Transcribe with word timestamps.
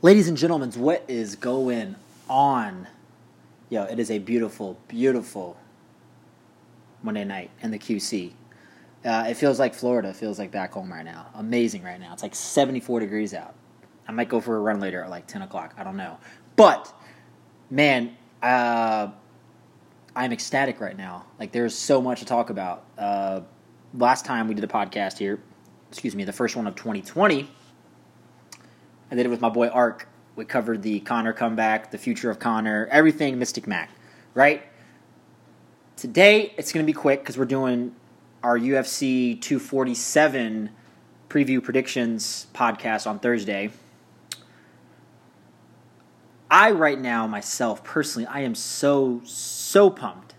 Ladies 0.00 0.28
and 0.28 0.36
gentlemen, 0.36 0.70
what 0.76 1.04
is 1.08 1.34
going 1.34 1.96
on? 2.30 2.86
Yo, 3.68 3.82
it 3.82 3.98
is 3.98 4.12
a 4.12 4.20
beautiful, 4.20 4.78
beautiful 4.86 5.56
Monday 7.02 7.24
night 7.24 7.50
in 7.62 7.72
the 7.72 7.80
QC. 7.80 8.30
Uh, 9.04 9.24
it 9.28 9.34
feels 9.34 9.58
like 9.58 9.74
Florida. 9.74 10.10
It 10.10 10.14
feels 10.14 10.38
like 10.38 10.52
back 10.52 10.74
home 10.74 10.92
right 10.92 11.04
now. 11.04 11.26
Amazing 11.34 11.82
right 11.82 11.98
now. 11.98 12.12
It's 12.12 12.22
like 12.22 12.36
74 12.36 13.00
degrees 13.00 13.34
out. 13.34 13.56
I 14.06 14.12
might 14.12 14.28
go 14.28 14.40
for 14.40 14.56
a 14.56 14.60
run 14.60 14.78
later 14.78 15.02
at 15.02 15.10
like 15.10 15.26
10 15.26 15.42
o'clock. 15.42 15.74
I 15.76 15.82
don't 15.82 15.96
know. 15.96 16.16
But, 16.54 16.94
man, 17.68 18.16
uh, 18.40 19.08
I'm 20.14 20.32
ecstatic 20.32 20.80
right 20.80 20.96
now. 20.96 21.26
Like, 21.40 21.50
there's 21.50 21.74
so 21.74 22.00
much 22.00 22.20
to 22.20 22.24
talk 22.24 22.50
about. 22.50 22.84
Uh, 22.96 23.40
last 23.94 24.24
time 24.24 24.46
we 24.46 24.54
did 24.54 24.62
a 24.62 24.68
podcast 24.68 25.18
here, 25.18 25.40
excuse 25.90 26.14
me, 26.14 26.22
the 26.22 26.32
first 26.32 26.54
one 26.54 26.68
of 26.68 26.76
2020 26.76 27.50
I 29.10 29.14
did 29.14 29.26
it 29.26 29.28
with 29.30 29.40
my 29.40 29.48
boy 29.48 29.68
Ark. 29.68 30.08
We 30.36 30.44
covered 30.44 30.82
the 30.82 31.00
Conor 31.00 31.32
comeback, 31.32 31.90
the 31.90 31.98
future 31.98 32.30
of 32.30 32.38
Conor, 32.38 32.88
everything 32.90 33.38
Mystic 33.38 33.66
Mac, 33.66 33.90
right? 34.34 34.62
Today 35.96 36.52
it's 36.56 36.72
going 36.72 36.84
to 36.84 36.86
be 36.86 36.94
quick 36.96 37.20
because 37.20 37.38
we're 37.38 37.44
doing 37.46 37.94
our 38.42 38.58
UFC 38.58 39.40
247 39.40 40.70
preview 41.28 41.62
predictions 41.62 42.46
podcast 42.54 43.06
on 43.06 43.18
Thursday. 43.18 43.70
I 46.50 46.70
right 46.70 46.98
now 46.98 47.26
myself 47.26 47.82
personally, 47.82 48.26
I 48.26 48.40
am 48.40 48.54
so 48.54 49.22
so 49.24 49.90
pumped. 49.90 50.34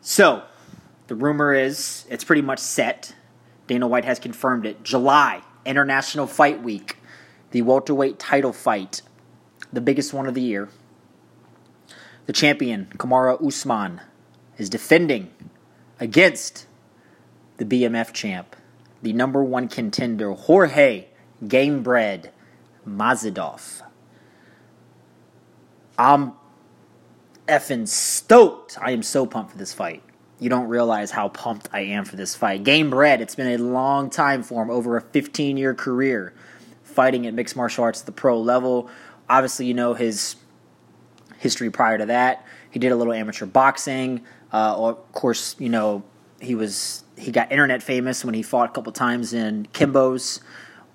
So, 0.00 0.42
the 1.06 1.14
rumor 1.14 1.52
is 1.52 2.06
it's 2.10 2.24
pretty 2.24 2.42
much 2.42 2.58
set. 2.58 3.14
Dana 3.66 3.86
White 3.86 4.04
has 4.04 4.18
confirmed 4.18 4.66
it. 4.66 4.82
July 4.82 5.42
International 5.64 6.26
Fight 6.26 6.62
Week 6.62 6.96
the 7.50 7.62
welterweight 7.62 8.18
title 8.18 8.52
fight, 8.52 9.02
the 9.72 9.80
biggest 9.80 10.12
one 10.12 10.26
of 10.26 10.34
the 10.34 10.40
year. 10.40 10.68
The 12.26 12.32
champion, 12.32 12.86
Kamara 12.96 13.44
Usman, 13.44 14.00
is 14.56 14.70
defending 14.70 15.30
against 15.98 16.66
the 17.56 17.64
BMF 17.64 18.12
champ, 18.12 18.56
the 19.02 19.12
number 19.12 19.42
one 19.42 19.68
contender, 19.68 20.32
Jorge 20.32 21.06
Gamebred 21.44 22.30
Masvidal. 22.86 23.82
I'm 25.98 26.32
effing 27.48 27.88
stoked. 27.88 28.78
I 28.80 28.92
am 28.92 29.02
so 29.02 29.26
pumped 29.26 29.52
for 29.52 29.58
this 29.58 29.74
fight. 29.74 30.02
You 30.38 30.48
don't 30.48 30.68
realize 30.68 31.10
how 31.10 31.28
pumped 31.28 31.68
I 31.72 31.80
am 31.80 32.04
for 32.04 32.16
this 32.16 32.34
fight. 32.34 32.64
Gamebred, 32.64 33.20
it's 33.20 33.34
been 33.34 33.48
a 33.48 33.58
long 33.58 34.08
time 34.08 34.42
for 34.42 34.62
him, 34.62 34.70
over 34.70 34.96
a 34.96 35.02
15 35.02 35.56
year 35.56 35.74
career 35.74 36.32
fighting 36.90 37.26
at 37.26 37.34
mixed 37.34 37.56
martial 37.56 37.84
arts 37.84 38.00
at 38.00 38.06
the 38.06 38.12
pro 38.12 38.40
level. 38.40 38.90
Obviously, 39.28 39.66
you 39.66 39.74
know 39.74 39.94
his 39.94 40.36
history 41.38 41.70
prior 41.70 41.98
to 41.98 42.06
that. 42.06 42.44
He 42.70 42.78
did 42.78 42.92
a 42.92 42.96
little 42.96 43.12
amateur 43.12 43.46
boxing. 43.46 44.22
Uh, 44.52 44.88
of 44.88 45.12
course, 45.12 45.56
you 45.58 45.68
know 45.68 46.02
he 46.40 46.54
was 46.54 47.04
he 47.16 47.30
got 47.30 47.52
internet 47.52 47.82
famous 47.82 48.24
when 48.24 48.34
he 48.34 48.42
fought 48.42 48.70
a 48.70 48.72
couple 48.72 48.92
times 48.92 49.32
in 49.32 49.66
Kimbo's 49.72 50.40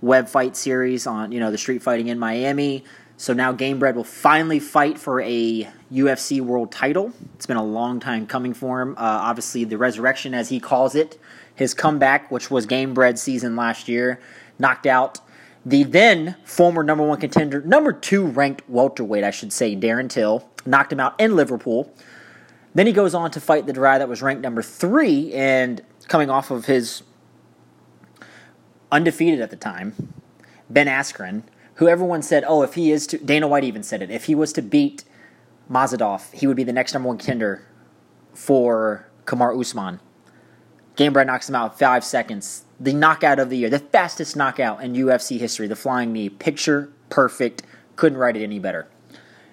web 0.01 0.27
fight 0.27 0.55
series 0.55 1.07
on 1.07 1.31
you 1.31 1.39
know 1.39 1.51
the 1.51 1.57
street 1.57 1.81
fighting 1.81 2.07
in 2.07 2.19
Miami. 2.19 2.83
So 3.17 3.33
now 3.33 3.53
Gamebred 3.53 3.95
will 3.95 4.03
finally 4.03 4.59
fight 4.59 4.99
for 4.99 5.21
a 5.21 5.69
UFC 5.91 6.41
world 6.41 6.71
title. 6.71 7.13
It's 7.35 7.45
been 7.45 7.55
a 7.55 7.63
long 7.63 8.01
time 8.01 8.27
coming 8.27 8.53
for 8.53 8.81
him. 8.81 8.91
Uh, 8.97 8.99
obviously, 8.99 9.63
the 9.63 9.77
resurrection, 9.77 10.33
as 10.33 10.49
he 10.49 10.59
calls 10.59 10.95
it, 10.95 11.17
his 11.55 11.73
comeback, 11.73 12.29
which 12.29 12.51
was 12.51 12.67
Gamebred 12.67 13.17
season 13.17 13.55
last 13.55 13.87
year, 13.87 14.19
knocked 14.59 14.85
out 14.85 15.19
the 15.65 15.83
then 15.83 16.35
former 16.43 16.83
number 16.83 17.05
one 17.05 17.19
contender, 17.19 17.61
number 17.61 17.91
two 17.91 18.25
ranked 18.25 18.69
welterweight, 18.69 19.23
I 19.23 19.31
should 19.31 19.51
say, 19.51 19.75
Darren 19.75 20.09
Till, 20.09 20.47
knocked 20.65 20.93
him 20.93 20.99
out 20.99 21.19
in 21.19 21.35
Liverpool. 21.35 21.91
Then 22.75 22.85
he 22.85 22.93
goes 22.93 23.15
on 23.15 23.31
to 23.31 23.41
fight 23.41 23.65
the 23.65 23.73
guy 23.73 23.97
that 23.97 24.07
was 24.07 24.21
ranked 24.21 24.43
number 24.43 24.61
three 24.61 25.33
and 25.33 25.81
coming 26.07 26.29
off 26.29 26.51
of 26.51 26.65
his 26.65 27.01
undefeated 28.91 29.41
at 29.41 29.49
the 29.49 29.55
time, 29.55 30.13
Ben 30.69 30.87
Askren, 30.87 31.43
who 31.75 31.87
everyone 31.87 32.21
said, 32.21 32.43
oh, 32.47 32.61
if 32.61 32.75
he 32.75 32.91
is 32.91 33.07
to, 33.07 33.17
Dana 33.17 33.47
White 33.47 33.63
even 33.63 33.81
said 33.81 34.01
it, 34.01 34.11
if 34.11 34.25
he 34.25 34.35
was 34.35 34.53
to 34.53 34.61
beat 34.61 35.03
Masvidal, 35.69 36.31
he 36.33 36.45
would 36.45 36.57
be 36.57 36.63
the 36.63 36.73
next 36.73 36.93
number 36.93 37.07
one 37.07 37.17
contender 37.17 37.65
for 38.33 39.09
Kamar 39.25 39.57
Usman. 39.57 39.99
Gamebred 40.95 41.25
knocks 41.25 41.49
him 41.49 41.55
out 41.55 41.79
five 41.79 42.03
seconds 42.03 42.64
the 42.79 42.93
knockout 42.93 43.39
of 43.39 43.49
the 43.49 43.57
year, 43.57 43.69
the 43.69 43.79
fastest 43.79 44.35
knockout 44.35 44.83
in 44.83 44.93
UFC 44.93 45.39
history, 45.39 45.67
the 45.67 45.75
flying 45.75 46.11
knee. 46.11 46.29
Picture 46.29 46.91
perfect. 47.09 47.63
Couldn't 47.95 48.17
write 48.17 48.35
it 48.35 48.43
any 48.43 48.59
better. 48.59 48.87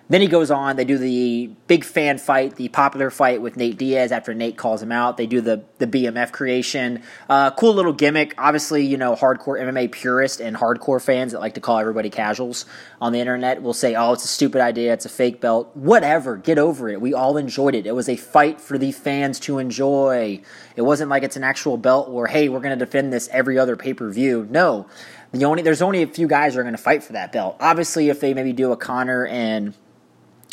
Then 0.08 0.20
he 0.20 0.26
goes 0.26 0.50
on. 0.50 0.76
They 0.76 0.84
do 0.84 0.98
the 0.98 1.50
big 1.68 1.84
fan 1.84 2.18
fight, 2.18 2.56
the 2.56 2.68
popular 2.68 3.10
fight 3.10 3.40
with 3.40 3.56
Nate 3.56 3.78
Diaz 3.78 4.12
after 4.12 4.34
Nate 4.34 4.58
calls 4.58 4.82
him 4.82 4.92
out. 4.92 5.16
They 5.16 5.26
do 5.26 5.40
the 5.40 5.64
the 5.78 5.86
BMF 5.86 6.32
creation. 6.32 7.02
Uh, 7.28 7.50
cool 7.52 7.74
little 7.74 7.92
gimmick. 7.92 8.34
Obviously, 8.36 8.84
you 8.84 8.98
know, 8.98 9.16
hardcore 9.16 9.60
MMA 9.60 9.90
purists 9.90 10.40
and 10.40 10.56
hardcore 10.56 11.00
fans 11.00 11.32
that 11.32 11.40
like 11.40 11.54
to 11.54 11.60
call 11.60 11.78
everybody 11.78 12.10
casuals 12.10 12.66
on 13.00 13.12
the 13.12 13.20
internet 13.20 13.62
will 13.62 13.72
say, 13.72 13.94
"Oh, 13.94 14.12
it's 14.12 14.24
a 14.24 14.28
stupid 14.28 14.60
idea. 14.60 14.92
It's 14.92 15.06
a 15.06 15.08
fake 15.08 15.40
belt. 15.40 15.70
Whatever. 15.74 16.36
Get 16.36 16.58
over 16.58 16.88
it. 16.88 17.00
We 17.00 17.14
all 17.14 17.36
enjoyed 17.36 17.74
it. 17.74 17.86
It 17.86 17.94
was 17.94 18.08
a 18.08 18.16
fight 18.16 18.60
for 18.60 18.76
the 18.76 18.92
fans 18.92 19.40
to 19.40 19.58
enjoy. 19.58 20.42
It 20.76 20.82
wasn't 20.82 21.10
like 21.10 21.22
it's 21.22 21.36
an 21.36 21.44
actual 21.44 21.76
belt 21.76 22.10
where, 22.10 22.26
hey, 22.26 22.48
we're 22.48 22.60
going 22.60 22.78
to 22.78 22.84
defend 22.84 23.12
this 23.12 23.28
every 23.32 23.58
other 23.58 23.76
pay 23.76 23.94
per 23.94 24.10
view. 24.10 24.46
No." 24.50 24.86
The 25.32 25.46
only 25.46 25.62
there's 25.62 25.80
only 25.80 26.02
a 26.02 26.06
few 26.06 26.28
guys 26.28 26.52
that 26.52 26.60
are 26.60 26.62
going 26.62 26.76
to 26.76 26.82
fight 26.82 27.02
for 27.02 27.14
that 27.14 27.32
belt. 27.32 27.56
Obviously, 27.58 28.10
if 28.10 28.20
they 28.20 28.34
maybe 28.34 28.52
do 28.52 28.70
a 28.70 28.76
Conor 28.76 29.26
and 29.26 29.72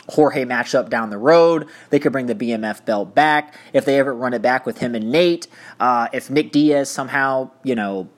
Jorge 0.10 0.46
matchup 0.46 0.90
down 0.90 1.10
the 1.10 1.18
road. 1.18 1.68
They 1.90 2.00
could 2.00 2.12
bring 2.12 2.26
the 2.26 2.36
BMF 2.36 2.86
belt 2.86 3.16
back 3.16 3.56
if 3.74 3.86
they 3.86 4.00
ever 4.00 4.14
run 4.14 4.34
it 4.34 4.42
back 4.42 4.66
with 4.66 4.80
him 4.80 4.96
and 4.96 5.12
Nate. 5.12 5.48
Uh, 5.80 6.08
if 6.14 6.30
Nick 6.30 6.52
Diaz 6.52 6.90
somehow, 6.90 7.52
you 7.64 7.76
know, 7.76 8.10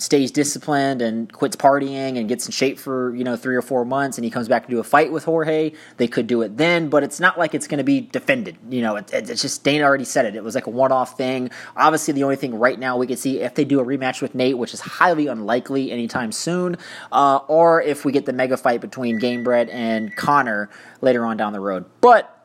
stays 0.00 0.30
disciplined 0.30 1.02
and 1.02 1.30
quits 1.30 1.56
partying 1.56 2.18
and 2.18 2.26
gets 2.26 2.46
in 2.46 2.52
shape 2.52 2.78
for 2.78 3.14
you 3.14 3.22
know 3.22 3.36
three 3.36 3.54
or 3.54 3.60
four 3.62 3.84
months 3.84 4.16
and 4.16 4.24
he 4.24 4.30
comes 4.30 4.48
back 4.48 4.64
to 4.64 4.70
do 4.70 4.78
a 4.78 4.84
fight 4.84 5.12
with 5.12 5.24
Jorge, 5.24 5.72
they 5.98 6.08
could 6.08 6.26
do 6.26 6.40
it 6.42 6.56
then. 6.56 6.88
But 6.88 7.02
it's 7.02 7.20
not 7.20 7.38
like 7.38 7.54
it's 7.54 7.68
going 7.68 7.78
to 7.78 7.84
be 7.84 8.00
defended. 8.00 8.56
You 8.68 8.80
know, 8.80 8.96
it, 8.96 9.10
it's 9.12 9.42
just 9.42 9.62
Dana 9.62 9.84
already 9.84 10.04
said 10.04 10.24
it. 10.24 10.34
It 10.34 10.42
was 10.42 10.54
like 10.54 10.66
a 10.66 10.70
one-off 10.70 11.16
thing. 11.16 11.50
Obviously, 11.76 12.14
the 12.14 12.24
only 12.24 12.36
thing 12.36 12.58
right 12.58 12.78
now 12.78 12.96
we 12.96 13.06
could 13.06 13.18
see 13.18 13.40
if 13.40 13.54
they 13.54 13.64
do 13.64 13.78
a 13.78 13.84
rematch 13.84 14.22
with 14.22 14.34
Nate, 14.34 14.56
which 14.56 14.72
is 14.72 14.80
highly 14.80 15.26
unlikely 15.26 15.92
anytime 15.92 16.32
soon, 16.32 16.78
uh, 17.12 17.40
or 17.48 17.82
if 17.82 18.04
we 18.04 18.12
get 18.12 18.24
the 18.24 18.32
mega 18.32 18.56
fight 18.56 18.80
between 18.80 19.20
Gamebred 19.20 19.72
and 19.72 20.16
Conor 20.16 20.70
later 21.02 21.26
on 21.26 21.36
down 21.36 21.52
the 21.52 21.60
road. 21.60 21.84
But 22.00 22.36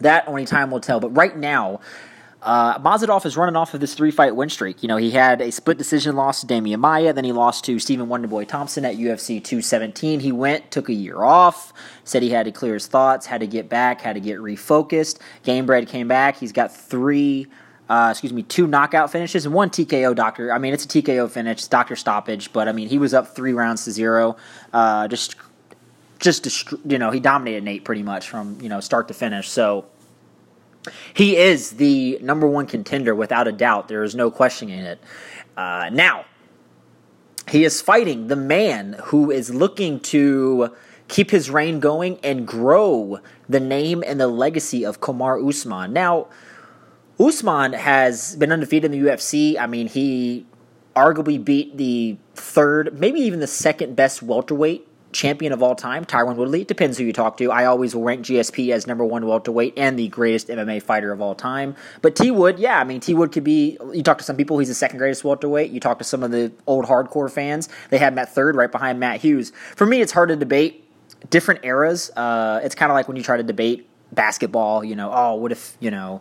that 0.00 0.28
only 0.28 0.44
time 0.44 0.70
will 0.70 0.80
tell. 0.80 1.00
But 1.00 1.16
right 1.16 1.36
now. 1.36 1.80
Uh, 2.44 3.20
is 3.24 3.38
running 3.38 3.56
off 3.56 3.72
of 3.72 3.80
this 3.80 3.94
three 3.94 4.10
fight 4.10 4.36
win 4.36 4.50
streak. 4.50 4.82
You 4.82 4.88
know, 4.88 4.98
he 4.98 5.10
had 5.10 5.40
a 5.40 5.50
split 5.50 5.78
decision 5.78 6.14
loss 6.14 6.42
to 6.42 6.46
Demian 6.46 6.78
Maia, 6.78 7.14
then 7.14 7.24
he 7.24 7.32
lost 7.32 7.64
to 7.64 7.78
Stephen 7.78 8.06
Wonderboy 8.06 8.46
Thompson 8.46 8.84
at 8.84 8.96
UFC 8.96 9.42
217. 9.42 10.20
He 10.20 10.30
went, 10.30 10.70
took 10.70 10.90
a 10.90 10.92
year 10.92 11.22
off, 11.24 11.72
said 12.04 12.22
he 12.22 12.28
had 12.28 12.44
to 12.44 12.52
clear 12.52 12.74
his 12.74 12.86
thoughts, 12.86 13.24
had 13.24 13.40
to 13.40 13.46
get 13.46 13.70
back, 13.70 14.02
had 14.02 14.12
to 14.12 14.20
get 14.20 14.40
refocused. 14.40 15.20
Gamebred 15.42 15.88
came 15.88 16.06
back. 16.06 16.36
He's 16.36 16.52
got 16.52 16.70
three. 16.70 17.46
Uh, 17.88 18.08
excuse 18.10 18.32
me, 18.32 18.42
two 18.42 18.66
knockout 18.66 19.10
finishes 19.10 19.46
and 19.46 19.54
one 19.54 19.70
TKO 19.70 20.14
doctor. 20.14 20.52
I 20.52 20.58
mean, 20.58 20.74
it's 20.74 20.84
a 20.84 20.88
TKO 20.88 21.30
finish, 21.30 21.66
doctor 21.66 21.96
stoppage, 21.96 22.52
but 22.52 22.68
I 22.68 22.72
mean, 22.72 22.88
he 22.88 22.98
was 22.98 23.14
up 23.14 23.34
three 23.34 23.52
rounds 23.54 23.84
to 23.84 23.90
zero. 23.90 24.36
Uh, 24.72 25.08
just, 25.08 25.36
just 26.18 26.72
you 26.84 26.98
know, 26.98 27.10
he 27.10 27.20
dominated 27.20 27.64
Nate 27.64 27.84
pretty 27.84 28.02
much 28.02 28.28
from 28.28 28.58
you 28.60 28.68
know 28.68 28.80
start 28.80 29.08
to 29.08 29.14
finish. 29.14 29.48
So 29.48 29.86
he 31.12 31.36
is 31.36 31.72
the 31.72 32.18
number 32.20 32.46
one 32.46 32.66
contender 32.66 33.14
without 33.14 33.48
a 33.48 33.52
doubt. 33.52 33.88
There 33.88 34.02
is 34.02 34.14
no 34.14 34.30
questioning 34.30 34.78
it. 34.78 35.00
Uh, 35.56 35.90
now, 35.92 36.24
he 37.48 37.64
is 37.64 37.80
fighting 37.80 38.28
the 38.28 38.36
man 38.36 38.96
who 39.04 39.30
is 39.30 39.54
looking 39.54 40.00
to 40.00 40.74
keep 41.08 41.30
his 41.30 41.50
reign 41.50 41.80
going 41.80 42.18
and 42.22 42.46
grow 42.46 43.20
the 43.48 43.60
name 43.60 44.02
and 44.06 44.20
the 44.20 44.26
legacy 44.26 44.84
of 44.84 45.00
Kamaru 45.00 45.48
Usman. 45.48 45.92
Now, 45.92 46.28
Usman 47.20 47.74
has 47.74 48.34
been 48.36 48.50
undefeated 48.50 48.92
in 48.92 49.04
the 49.04 49.10
UFC. 49.10 49.58
I 49.58 49.66
mean, 49.66 49.86
he 49.86 50.46
arguably 50.96 51.42
beat 51.42 51.76
the 51.76 52.16
third, 52.34 52.98
maybe 52.98 53.20
even 53.20 53.40
the 53.40 53.46
second 53.46 53.94
best 53.94 54.22
welterweight 54.22 54.88
champion 55.14 55.52
of 55.52 55.62
all 55.62 55.74
time, 55.74 56.04
Tyron 56.04 56.36
Woodley. 56.36 56.64
Depends 56.64 56.98
who 56.98 57.04
you 57.04 57.12
talk 57.12 57.36
to. 57.38 57.50
I 57.50 57.64
always 57.64 57.94
will 57.94 58.02
rank 58.02 58.26
GSP 58.26 58.70
as 58.70 58.86
number 58.86 59.04
one 59.04 59.26
welterweight 59.26 59.74
and 59.76 59.98
the 59.98 60.08
greatest 60.08 60.48
MMA 60.48 60.82
fighter 60.82 61.12
of 61.12 61.22
all 61.22 61.34
time. 61.34 61.76
But 62.02 62.16
T 62.16 62.30
Wood, 62.30 62.58
yeah, 62.58 62.78
I 62.78 62.84
mean 62.84 63.00
T 63.00 63.14
Wood 63.14 63.32
could 63.32 63.44
be. 63.44 63.78
You 63.92 64.02
talk 64.02 64.18
to 64.18 64.24
some 64.24 64.36
people, 64.36 64.58
he's 64.58 64.68
the 64.68 64.74
second 64.74 64.98
greatest 64.98 65.24
welterweight. 65.24 65.70
You 65.70 65.80
talk 65.80 65.98
to 65.98 66.04
some 66.04 66.22
of 66.22 66.30
the 66.30 66.52
old 66.66 66.84
hardcore 66.84 67.30
fans, 67.30 67.68
they 67.90 67.98
have 67.98 68.12
him 68.12 68.18
at 68.18 68.34
third, 68.34 68.56
right 68.56 68.70
behind 68.70 69.00
Matt 69.00 69.20
Hughes. 69.20 69.52
For 69.76 69.86
me, 69.86 70.00
it's 70.00 70.12
hard 70.12 70.28
to 70.28 70.36
debate 70.36 70.84
different 71.30 71.64
eras. 71.64 72.10
Uh, 72.10 72.60
it's 72.62 72.74
kind 72.74 72.90
of 72.90 72.94
like 72.94 73.08
when 73.08 73.16
you 73.16 73.22
try 73.22 73.36
to 73.36 73.42
debate 73.42 73.88
basketball. 74.12 74.84
You 74.84 74.96
know, 74.96 75.10
oh, 75.14 75.36
what 75.36 75.52
if 75.52 75.76
you 75.80 75.90
know, 75.90 76.20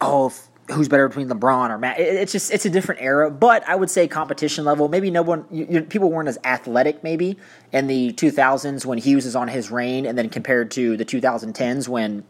oh. 0.00 0.26
If, 0.26 0.48
who's 0.72 0.88
better 0.88 1.08
between 1.08 1.28
LeBron 1.28 1.70
or 1.70 1.78
Matt. 1.78 1.98
It, 1.98 2.14
it's 2.14 2.32
just 2.32 2.52
it's 2.52 2.64
a 2.64 2.70
different 2.70 3.00
era, 3.00 3.30
but 3.30 3.66
I 3.68 3.74
would 3.74 3.90
say 3.90 4.08
competition 4.08 4.64
level. 4.64 4.88
Maybe 4.88 5.10
no 5.10 5.22
one 5.22 5.44
you, 5.50 5.66
you, 5.68 5.82
people 5.82 6.10
weren't 6.10 6.28
as 6.28 6.38
athletic 6.44 7.02
maybe 7.02 7.36
in 7.72 7.86
the 7.86 8.12
2000s 8.12 8.86
when 8.86 8.98
Hughes 8.98 9.26
is 9.26 9.36
on 9.36 9.48
his 9.48 9.70
reign, 9.70 10.06
and 10.06 10.16
then 10.16 10.28
compared 10.28 10.70
to 10.72 10.96
the 10.96 11.04
2010s 11.04 11.88
when 11.88 12.24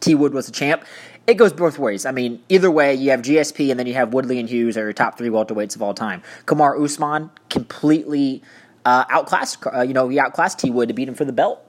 T 0.00 0.14
Wood 0.14 0.32
was 0.32 0.48
a 0.48 0.52
champ. 0.52 0.84
It 1.26 1.34
goes 1.34 1.52
both 1.52 1.78
ways. 1.78 2.06
I 2.06 2.12
mean, 2.12 2.42
either 2.48 2.70
way, 2.70 2.94
you 2.94 3.10
have 3.10 3.20
GSP 3.20 3.70
and 3.70 3.78
then 3.78 3.86
you 3.86 3.94
have 3.94 4.12
Woodley 4.12 4.40
and 4.40 4.48
Hughes 4.48 4.76
are 4.76 4.84
your 4.84 4.92
top 4.92 5.18
three 5.18 5.28
welterweights 5.28 5.76
of 5.76 5.82
all 5.82 5.94
time. 5.94 6.22
Kamar 6.46 6.82
Usman 6.82 7.30
completely 7.50 8.42
uh, 8.84 9.04
outclassed. 9.10 9.58
Uh, 9.66 9.82
you 9.82 9.92
know, 9.92 10.08
he 10.08 10.18
outclassed 10.18 10.58
T 10.58 10.70
Wood 10.70 10.88
to 10.88 10.94
beat 10.94 11.08
him 11.08 11.14
for 11.14 11.24
the 11.24 11.32
belt. 11.32 11.64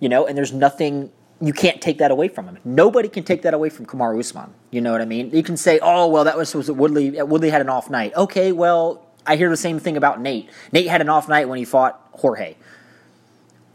You 0.00 0.08
know, 0.08 0.26
and 0.26 0.36
there's 0.36 0.52
nothing 0.52 1.12
you 1.44 1.52
can't 1.52 1.80
take 1.80 1.98
that 1.98 2.10
away 2.10 2.28
from 2.28 2.46
him. 2.46 2.58
Nobody 2.64 3.08
can 3.08 3.22
take 3.22 3.42
that 3.42 3.52
away 3.52 3.68
from 3.68 3.84
Kamaru 3.84 4.18
Usman. 4.18 4.54
You 4.70 4.80
know 4.80 4.92
what 4.92 5.02
I 5.02 5.04
mean? 5.04 5.30
You 5.30 5.42
can 5.42 5.56
say, 5.56 5.78
"Oh, 5.82 6.08
well, 6.08 6.24
that 6.24 6.36
was 6.36 6.54
was 6.54 6.70
Woodley. 6.70 7.10
Woodley 7.22 7.50
had 7.50 7.60
an 7.60 7.68
off 7.68 7.90
night." 7.90 8.14
Okay, 8.16 8.50
well, 8.50 9.06
I 9.26 9.36
hear 9.36 9.50
the 9.50 9.56
same 9.56 9.78
thing 9.78 9.96
about 9.96 10.20
Nate. 10.20 10.48
Nate 10.72 10.88
had 10.88 11.00
an 11.00 11.08
off 11.08 11.28
night 11.28 11.48
when 11.48 11.58
he 11.58 11.64
fought 11.64 12.00
Jorge. 12.12 12.56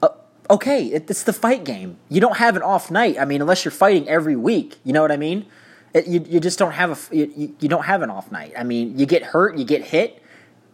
Uh, 0.02 0.10
okay, 0.50 0.86
it, 0.86 1.10
it's 1.10 1.24
the 1.24 1.34
fight 1.34 1.64
game. 1.64 1.98
You 2.10 2.22
don't 2.22 2.38
have 2.38 2.56
an 2.56 2.64
off 2.64 2.90
night. 2.90 3.18
I 3.20 3.26
mean, 3.26 3.42
unless 3.42 3.66
you're 3.66 3.72
fighting 3.72 4.10
every 4.10 4.36
week. 4.36 4.78
You 4.84 4.94
know 4.94 5.02
what 5.02 5.12
I 5.12 5.18
mean? 5.18 5.46
It, 5.94 6.08
you 6.08 6.26
you 6.28 6.40
just 6.40 6.58
don't 6.58 6.74
have 6.74 7.12
a 7.12 7.16
you, 7.16 7.56
you 7.60 7.70
don't 7.70 7.86
have 7.86 8.02
an 8.02 8.10
off 8.10 8.32
night. 8.32 8.54
I 8.58 8.64
mean, 8.64 8.98
you 8.98 9.06
get 9.06 9.22
hurt, 9.22 9.58
you 9.58 9.66
get 9.66 9.84
hit, 9.84 10.24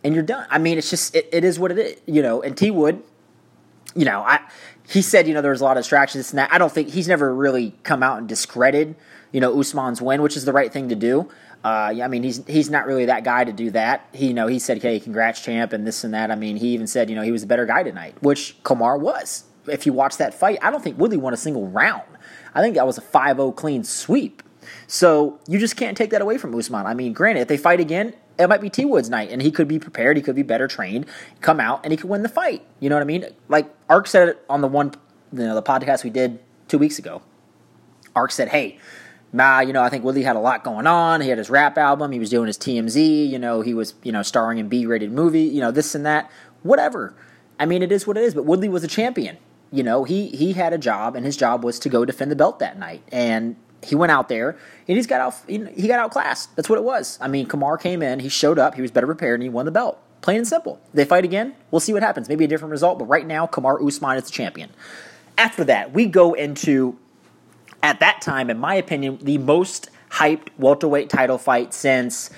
and 0.04 0.14
you're 0.14 0.24
done. 0.24 0.48
I 0.50 0.60
mean, 0.60 0.78
it's 0.78 0.90
just 0.90 1.14
it, 1.14 1.28
it 1.34 1.44
is 1.44 1.60
what 1.60 1.72
it 1.72 1.78
is. 1.78 1.96
You 2.06 2.22
know, 2.22 2.42
and 2.42 2.56
T 2.56 2.72
Wood, 2.72 3.04
you 3.96 4.06
know, 4.06 4.22
I 4.22 4.42
he 4.88 5.02
said, 5.02 5.28
you 5.28 5.34
know, 5.34 5.42
there 5.42 5.52
was 5.52 5.62
a 5.62 5.64
lot 5.64 5.78
of 5.78 5.84
distractions 5.84 6.32
and 6.32 6.40
that. 6.40 6.52
I 6.52 6.58
don't 6.58 6.72
think 6.72 6.90
he's 6.90 7.08
never 7.08 7.34
really 7.34 7.74
come 7.84 8.04
out 8.04 8.18
and 8.20 8.28
discredited, 8.28 8.96
you 9.32 9.42
know, 9.42 9.60
Usman's 9.60 10.02
win, 10.02 10.22
which 10.22 10.38
is 10.38 10.46
the 10.46 10.54
right 10.54 10.72
thing 10.72 10.90
to 10.90 10.96
do. 10.96 11.30
Uh, 11.64 11.96
I 12.04 12.08
mean, 12.08 12.22
he's 12.22 12.46
he's 12.46 12.70
not 12.70 12.86
really 12.86 13.06
that 13.06 13.24
guy 13.24 13.44
to 13.44 13.52
do 13.52 13.72
that. 13.72 14.08
He, 14.14 14.28
you 14.28 14.34
know, 14.36 14.46
he 14.46 14.60
said, 14.60 14.82
"Hey, 14.84 15.00
congrats, 15.00 15.42
champ," 15.42 15.74
and 15.74 15.88
this 15.88 16.04
and 16.04 16.14
that. 16.14 16.30
I 16.30 16.36
mean, 16.36 16.58
he 16.58 16.70
even 16.70 16.86
said, 16.86 17.10
you 17.10 17.16
know, 17.16 17.24
he 17.24 17.32
was 17.32 17.42
a 17.42 17.48
better 17.48 17.66
guy 17.66 17.82
tonight, 17.82 18.16
which 18.22 18.56
Kamar 18.64 19.00
was. 19.00 19.46
If 19.68 19.88
you 19.88 19.94
watch 19.94 20.18
that 20.18 20.36
fight, 20.36 20.60
I 20.62 20.70
don't 20.70 20.84
think 20.84 21.00
Woodley 21.00 21.18
won 21.18 21.34
a 21.34 21.38
single 21.38 21.68
round. 21.68 22.04
I 22.54 22.62
think 22.62 22.76
that 22.76 22.86
was 22.86 23.00
a 23.00 23.02
5-0 23.02 23.56
clean 23.56 23.84
sweep. 23.84 24.44
So 24.86 25.40
you 25.48 25.58
just 25.58 25.76
can't 25.76 25.98
take 25.98 26.12
that 26.12 26.22
away 26.22 26.38
from 26.38 26.54
Usman. 26.56 26.86
I 26.86 26.94
mean, 26.94 27.14
granted, 27.14 27.42
if 27.42 27.48
they 27.48 27.58
fight 27.58 27.80
again, 27.80 28.14
it 28.38 28.48
might 28.48 28.62
be 28.62 28.70
T 28.70 28.86
Wood's 28.86 29.10
night, 29.10 29.30
and 29.32 29.42
he 29.42 29.52
could 29.52 29.68
be 29.68 29.80
prepared. 29.80 30.18
He 30.18 30.24
could 30.24 30.36
be 30.36 30.44
better 30.44 30.68
trained, 30.68 31.06
come 31.42 31.60
out, 31.60 31.82
and 31.84 31.92
he 31.92 31.98
could 31.98 32.10
win 32.10 32.24
the 32.24 32.30
fight. 32.30 32.66
You 32.80 32.90
know 32.90 32.96
what 32.96 33.02
I 33.02 33.06
mean? 33.06 33.26
Like 33.48 33.74
Ark 33.90 34.08
said 34.08 34.30
it 34.30 34.46
on 34.50 34.62
the 34.62 34.68
one, 34.68 34.94
you 35.32 35.40
know, 35.40 35.56
the 35.56 35.64
podcast 35.64 36.04
we 36.04 36.10
did 36.10 36.40
two 36.68 36.78
weeks 36.78 37.00
ago. 37.00 37.22
Ark 38.16 38.32
said, 38.32 38.50
"Hey, 38.50 38.80
nah, 39.34 39.60
you 39.60 39.74
know, 39.74 39.82
I 39.82 39.90
think 39.90 40.04
Woodley 40.04 40.24
had 40.24 40.36
a 40.36 40.40
lot 40.40 40.64
going 40.64 40.88
on. 40.88 41.22
He 41.22 41.30
had 41.30 41.38
his 41.38 41.50
rap 41.50 41.78
album. 41.78 42.12
He 42.12 42.20
was 42.20 42.30
doing 42.30 42.48
his 42.48 42.58
TMZ. 42.58 43.30
You 43.30 43.38
know, 43.38 43.62
he 43.62 43.74
was, 43.74 43.94
you 44.04 44.12
know, 44.12 44.24
starring 44.24 44.58
in 44.58 44.70
B-rated 44.70 45.12
movie. 45.12 45.44
You 45.44 45.62
know, 45.62 45.72
this 45.72 45.94
and 45.94 46.06
that. 46.06 46.32
Whatever. 46.64 47.14
I 47.60 47.66
mean, 47.66 47.84
it 47.84 47.92
is 47.92 48.08
what 48.08 48.18
it 48.18 48.24
is. 48.24 48.34
But 48.34 48.46
Woodley 48.46 48.70
was 48.70 48.84
a 48.84 48.88
champion. 48.88 49.38
You 49.72 49.84
know, 49.84 50.04
he 50.04 50.30
he 50.30 50.54
had 50.54 50.74
a 50.74 50.78
job, 50.78 51.16
and 51.16 51.26
his 51.26 51.36
job 51.36 51.64
was 51.64 51.80
to 51.80 51.90
go 51.90 52.06
defend 52.06 52.32
the 52.32 52.36
belt 52.36 52.60
that 52.60 52.80
night. 52.80 53.04
And 53.12 53.56
he 53.86 53.96
went 53.96 54.12
out 54.12 54.30
there 54.30 54.58
and 54.88 54.98
he's 54.98 55.08
got 55.08 55.22
out 55.22 55.36
he 55.48 55.88
got 55.88 56.00
outclassed. 56.00 56.56
That's 56.56 56.70
what 56.70 56.78
it 56.78 56.84
was. 56.84 57.18
I 57.22 57.28
mean, 57.28 57.46
Kamar 57.46 57.78
came 57.78 58.02
in, 58.02 58.20
he 58.20 58.30
showed 58.30 58.60
up, 58.60 58.76
he 58.76 58.82
was 58.82 58.92
better 58.92 59.08
prepared, 59.08 59.40
and 59.40 59.44
he 59.44 59.50
won 59.50 59.66
the 59.66 59.72
belt. 59.72 60.00
Plain 60.22 60.38
and 60.38 60.48
simple. 60.48 60.80
They 60.94 61.06
fight 61.06 61.24
again. 61.24 61.56
We'll 61.70 61.80
see 61.80 61.94
what 61.94 62.02
happens. 62.02 62.28
Maybe 62.28 62.46
a 62.46 62.48
different 62.48 62.72
result, 62.72 62.98
but 62.98 63.06
right 63.06 63.28
now, 63.28 63.46
Kamar 63.46 63.82
Usman 63.82 64.18
is 64.18 64.24
the 64.24 64.32
champion. 64.32 64.72
After 65.38 65.64
that, 65.66 65.94
we 65.94 66.08
go 66.08 66.34
into 66.34 66.98
at 67.84 68.00
that 68.00 68.22
time, 68.22 68.50
in 68.50 68.58
my 68.58 68.74
opinion, 68.76 69.20
the 69.22 69.38
most 69.38 69.90
hyped 70.10 70.48
welterweight 70.58 71.10
title 71.10 71.38
fight 71.38 71.74
since 71.74 72.30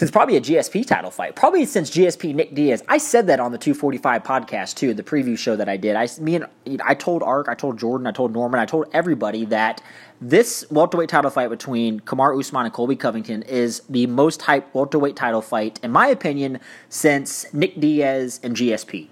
since 0.00 0.10
probably 0.10 0.38
a 0.38 0.40
GSP 0.40 0.86
title 0.86 1.10
fight, 1.10 1.36
probably 1.36 1.66
since 1.66 1.90
GSP 1.90 2.34
Nick 2.34 2.54
Diaz. 2.54 2.82
I 2.88 2.96
said 2.96 3.26
that 3.26 3.38
on 3.38 3.52
the 3.52 3.58
245 3.58 4.22
podcast 4.22 4.76
too, 4.76 4.94
the 4.94 5.02
preview 5.02 5.36
show 5.36 5.56
that 5.56 5.68
I 5.68 5.76
did. 5.76 5.94
I 5.94 6.08
me 6.18 6.36
and 6.36 6.46
I 6.82 6.94
told 6.94 7.22
Ark, 7.22 7.48
I 7.50 7.54
told 7.54 7.78
Jordan, 7.78 8.06
I 8.06 8.12
told 8.12 8.32
Norman, 8.32 8.58
I 8.60 8.64
told 8.64 8.86
everybody 8.94 9.44
that 9.44 9.82
this 10.18 10.64
welterweight 10.70 11.10
title 11.10 11.30
fight 11.30 11.50
between 11.50 12.00
Kamar 12.00 12.34
Usman 12.34 12.64
and 12.64 12.72
Colby 12.72 12.96
Covington 12.96 13.42
is 13.42 13.82
the 13.90 14.06
most 14.06 14.40
hyped 14.40 14.72
welterweight 14.72 15.16
title 15.16 15.42
fight, 15.42 15.78
in 15.82 15.90
my 15.90 16.06
opinion, 16.06 16.60
since 16.88 17.52
Nick 17.52 17.78
Diaz 17.78 18.40
and 18.42 18.56
GSP. 18.56 19.08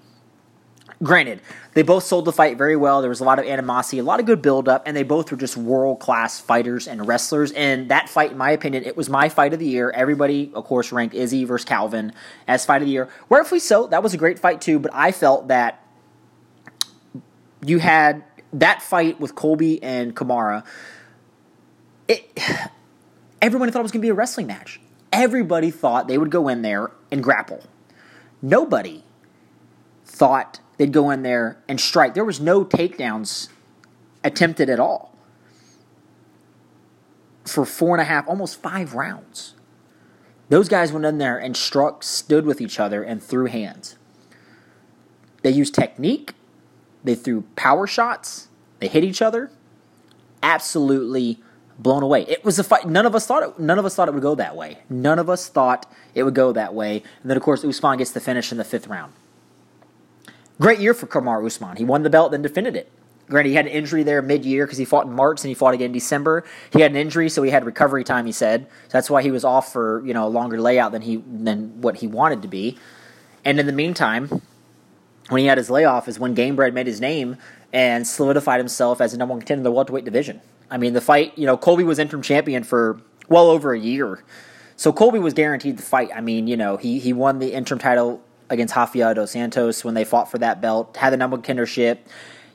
Granted, 1.01 1.41
they 1.75 1.81
both 1.81 2.03
sold 2.03 2.25
the 2.25 2.33
fight 2.33 2.57
very 2.57 2.75
well. 2.75 2.99
There 2.99 3.09
was 3.09 3.21
a 3.21 3.23
lot 3.23 3.39
of 3.39 3.45
animosity, 3.45 3.99
a 3.99 4.03
lot 4.03 4.19
of 4.19 4.25
good 4.25 4.41
build-up, 4.41 4.83
and 4.85 4.97
they 4.97 5.03
both 5.03 5.31
were 5.31 5.37
just 5.37 5.55
world-class 5.55 6.41
fighters 6.41 6.89
and 6.89 7.07
wrestlers. 7.07 7.53
And 7.53 7.89
that 7.89 8.09
fight, 8.09 8.31
in 8.31 8.37
my 8.37 8.51
opinion, 8.51 8.83
it 8.83 8.97
was 8.97 9.09
my 9.09 9.29
fight 9.29 9.53
of 9.53 9.59
the 9.59 9.65
year. 9.65 9.91
Everybody, 9.91 10.51
of 10.53 10.65
course, 10.65 10.91
ranked 10.91 11.15
Izzy 11.15 11.45
versus 11.45 11.63
Kelvin 11.63 12.11
as 12.49 12.65
fight 12.65 12.81
of 12.81 12.87
the 12.87 12.91
year. 12.91 13.07
Rightfully 13.29 13.61
so. 13.61 13.87
That 13.87 14.03
was 14.03 14.13
a 14.13 14.17
great 14.17 14.39
fight 14.39 14.59
too. 14.59 14.77
But 14.77 14.91
I 14.93 15.13
felt 15.13 15.47
that 15.47 15.81
you 17.65 17.79
had 17.79 18.25
that 18.51 18.81
fight 18.81 19.21
with 19.21 19.35
Colby 19.35 19.81
and 19.81 20.13
Kamara. 20.13 20.65
It, 22.09 22.29
everyone 23.41 23.71
thought 23.71 23.79
it 23.79 23.83
was 23.83 23.91
going 23.93 24.01
to 24.01 24.05
be 24.05 24.09
a 24.09 24.13
wrestling 24.13 24.47
match. 24.47 24.81
Everybody 25.13 25.71
thought 25.71 26.09
they 26.09 26.17
would 26.17 26.29
go 26.29 26.49
in 26.49 26.61
there 26.61 26.91
and 27.09 27.23
grapple. 27.23 27.63
Nobody 28.41 29.05
thought 30.05 30.59
they'd 30.79 30.93
go 30.93 31.11
in 31.11 31.21
there 31.21 31.61
and 31.67 31.79
strike. 31.79 32.13
There 32.15 32.25
was 32.25 32.39
no 32.39 32.63
takedowns 32.63 33.49
attempted 34.23 34.69
at 34.69 34.79
all 34.79 35.13
for 37.45 37.65
four 37.65 37.95
and 37.95 38.01
a 38.01 38.05
half, 38.05 38.27
almost 38.27 38.61
five 38.61 38.93
rounds. 38.93 39.55
Those 40.47 40.69
guys 40.69 40.91
went 40.91 41.05
in 41.05 41.17
there 41.17 41.37
and 41.37 41.55
struck, 41.55 42.01
stood 42.01 42.45
with 42.45 42.61
each 42.61 42.79
other, 42.79 43.03
and 43.03 43.21
threw 43.21 43.45
hands. 43.45 43.97
They 45.41 45.51
used 45.51 45.75
technique. 45.75 46.33
They 47.03 47.15
threw 47.15 47.43
power 47.55 47.85
shots. 47.85 48.47
They 48.79 48.87
hit 48.87 49.03
each 49.03 49.21
other. 49.21 49.51
Absolutely 50.41 51.39
blown 51.77 52.03
away. 52.03 52.23
It 52.23 52.45
was 52.45 52.57
a 52.57 52.63
fight. 52.63 52.87
None 52.87 53.05
of 53.05 53.15
us 53.15 53.27
thought 53.27 53.43
it. 53.43 53.59
None 53.59 53.77
of 53.77 53.85
us 53.85 53.95
thought 53.95 54.07
it 54.07 54.13
would 54.13 54.23
go 54.23 54.35
that 54.35 54.55
way. 54.55 54.79
None 54.89 55.19
of 55.19 55.29
us 55.29 55.49
thought 55.49 55.91
it 56.15 56.23
would 56.23 56.35
go 56.35 56.53
that 56.53 56.73
way. 56.73 57.03
And 57.21 57.29
then, 57.29 57.37
of 57.37 57.43
course, 57.43 57.65
Usman 57.65 57.97
gets 57.97 58.11
the 58.11 58.21
finish 58.21 58.51
in 58.51 58.57
the 58.57 58.63
fifth 58.63 58.87
round. 58.87 59.13
Great 60.59 60.79
year 60.79 60.93
for 60.93 61.07
Kamar 61.07 61.45
Usman. 61.45 61.77
He 61.77 61.85
won 61.85 62.03
the 62.03 62.09
belt, 62.09 62.31
then 62.31 62.41
defended 62.41 62.75
it. 62.75 62.91
Granted, 63.29 63.49
he 63.49 63.55
had 63.55 63.67
an 63.67 63.71
injury 63.71 64.03
there 64.03 64.21
mid-year 64.21 64.65
because 64.65 64.79
he 64.79 64.85
fought 64.85 65.05
in 65.05 65.13
March 65.13 65.41
and 65.43 65.49
he 65.49 65.53
fought 65.53 65.75
again 65.75 65.87
in 65.87 65.91
December. 65.91 66.43
He 66.73 66.81
had 66.81 66.91
an 66.91 66.97
injury, 66.97 67.29
so 67.29 67.43
he 67.43 67.51
had 67.51 67.63
recovery 67.63 68.03
time. 68.03 68.25
He 68.25 68.31
said 68.31 68.67
so 68.87 68.89
that's 68.89 69.09
why 69.09 69.21
he 69.21 69.29
was 69.29 69.45
off 69.45 69.71
for 69.71 70.03
you 70.05 70.13
know 70.13 70.25
a 70.25 70.29
longer 70.29 70.59
layout 70.59 70.91
than 70.91 71.03
he 71.03 71.17
than 71.17 71.79
what 71.81 71.97
he 71.97 72.07
wanted 72.07 72.41
to 72.41 72.47
be. 72.47 72.77
And 73.45 73.59
in 73.59 73.67
the 73.67 73.71
meantime, 73.71 74.41
when 75.29 75.41
he 75.41 75.45
had 75.45 75.59
his 75.59 75.69
layoff, 75.69 76.07
is 76.07 76.19
when 76.19 76.35
Gamebred 76.35 76.73
made 76.73 76.87
his 76.87 76.99
name 76.99 77.37
and 77.71 78.05
solidified 78.07 78.59
himself 78.59 78.99
as 78.99 79.11
the 79.11 79.17
number 79.19 79.33
one 79.33 79.41
contender 79.41 79.59
in 79.59 79.63
the 79.63 79.71
welterweight 79.71 80.05
division. 80.05 80.41
I 80.71 80.77
mean, 80.77 80.93
the 80.93 81.01
fight, 81.01 81.37
you 81.37 81.45
know, 81.45 81.55
Colby 81.55 81.83
was 81.83 81.99
interim 81.99 82.23
champion 82.23 82.63
for 82.63 82.99
well 83.27 83.49
over 83.49 83.73
a 83.73 83.79
year, 83.79 84.23
so 84.75 84.91
Colby 84.91 85.19
was 85.19 85.35
guaranteed 85.35 85.77
the 85.77 85.83
fight. 85.83 86.09
I 86.15 86.21
mean, 86.21 86.47
you 86.47 86.57
know, 86.57 86.77
he 86.77 86.97
he 86.97 87.13
won 87.13 87.37
the 87.37 87.53
interim 87.53 87.79
title 87.79 88.23
against 88.49 88.75
Rafael 88.75 89.13
dos 89.13 89.33
Anjos 89.33 89.83
when 89.83 89.93
they 89.93 90.03
fought 90.03 90.29
for 90.29 90.37
that 90.39 90.61
belt, 90.61 90.95
had 90.97 91.11
the 91.11 91.17
number 91.17 91.37
one 91.37 91.43
contendership. 91.43 91.99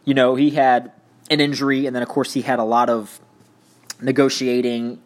You 0.05 0.15
know, 0.15 0.35
he 0.35 0.51
had 0.51 0.93
an 1.31 1.41
injury, 1.41 1.87
and 1.87 1.95
then, 1.95 2.03
of 2.03 2.09
course, 2.09 2.33
he 2.33 2.43
had 2.43 2.59
a 2.59 2.65
lot 2.65 2.91
of 2.91 3.21
negotiating, 4.01 5.01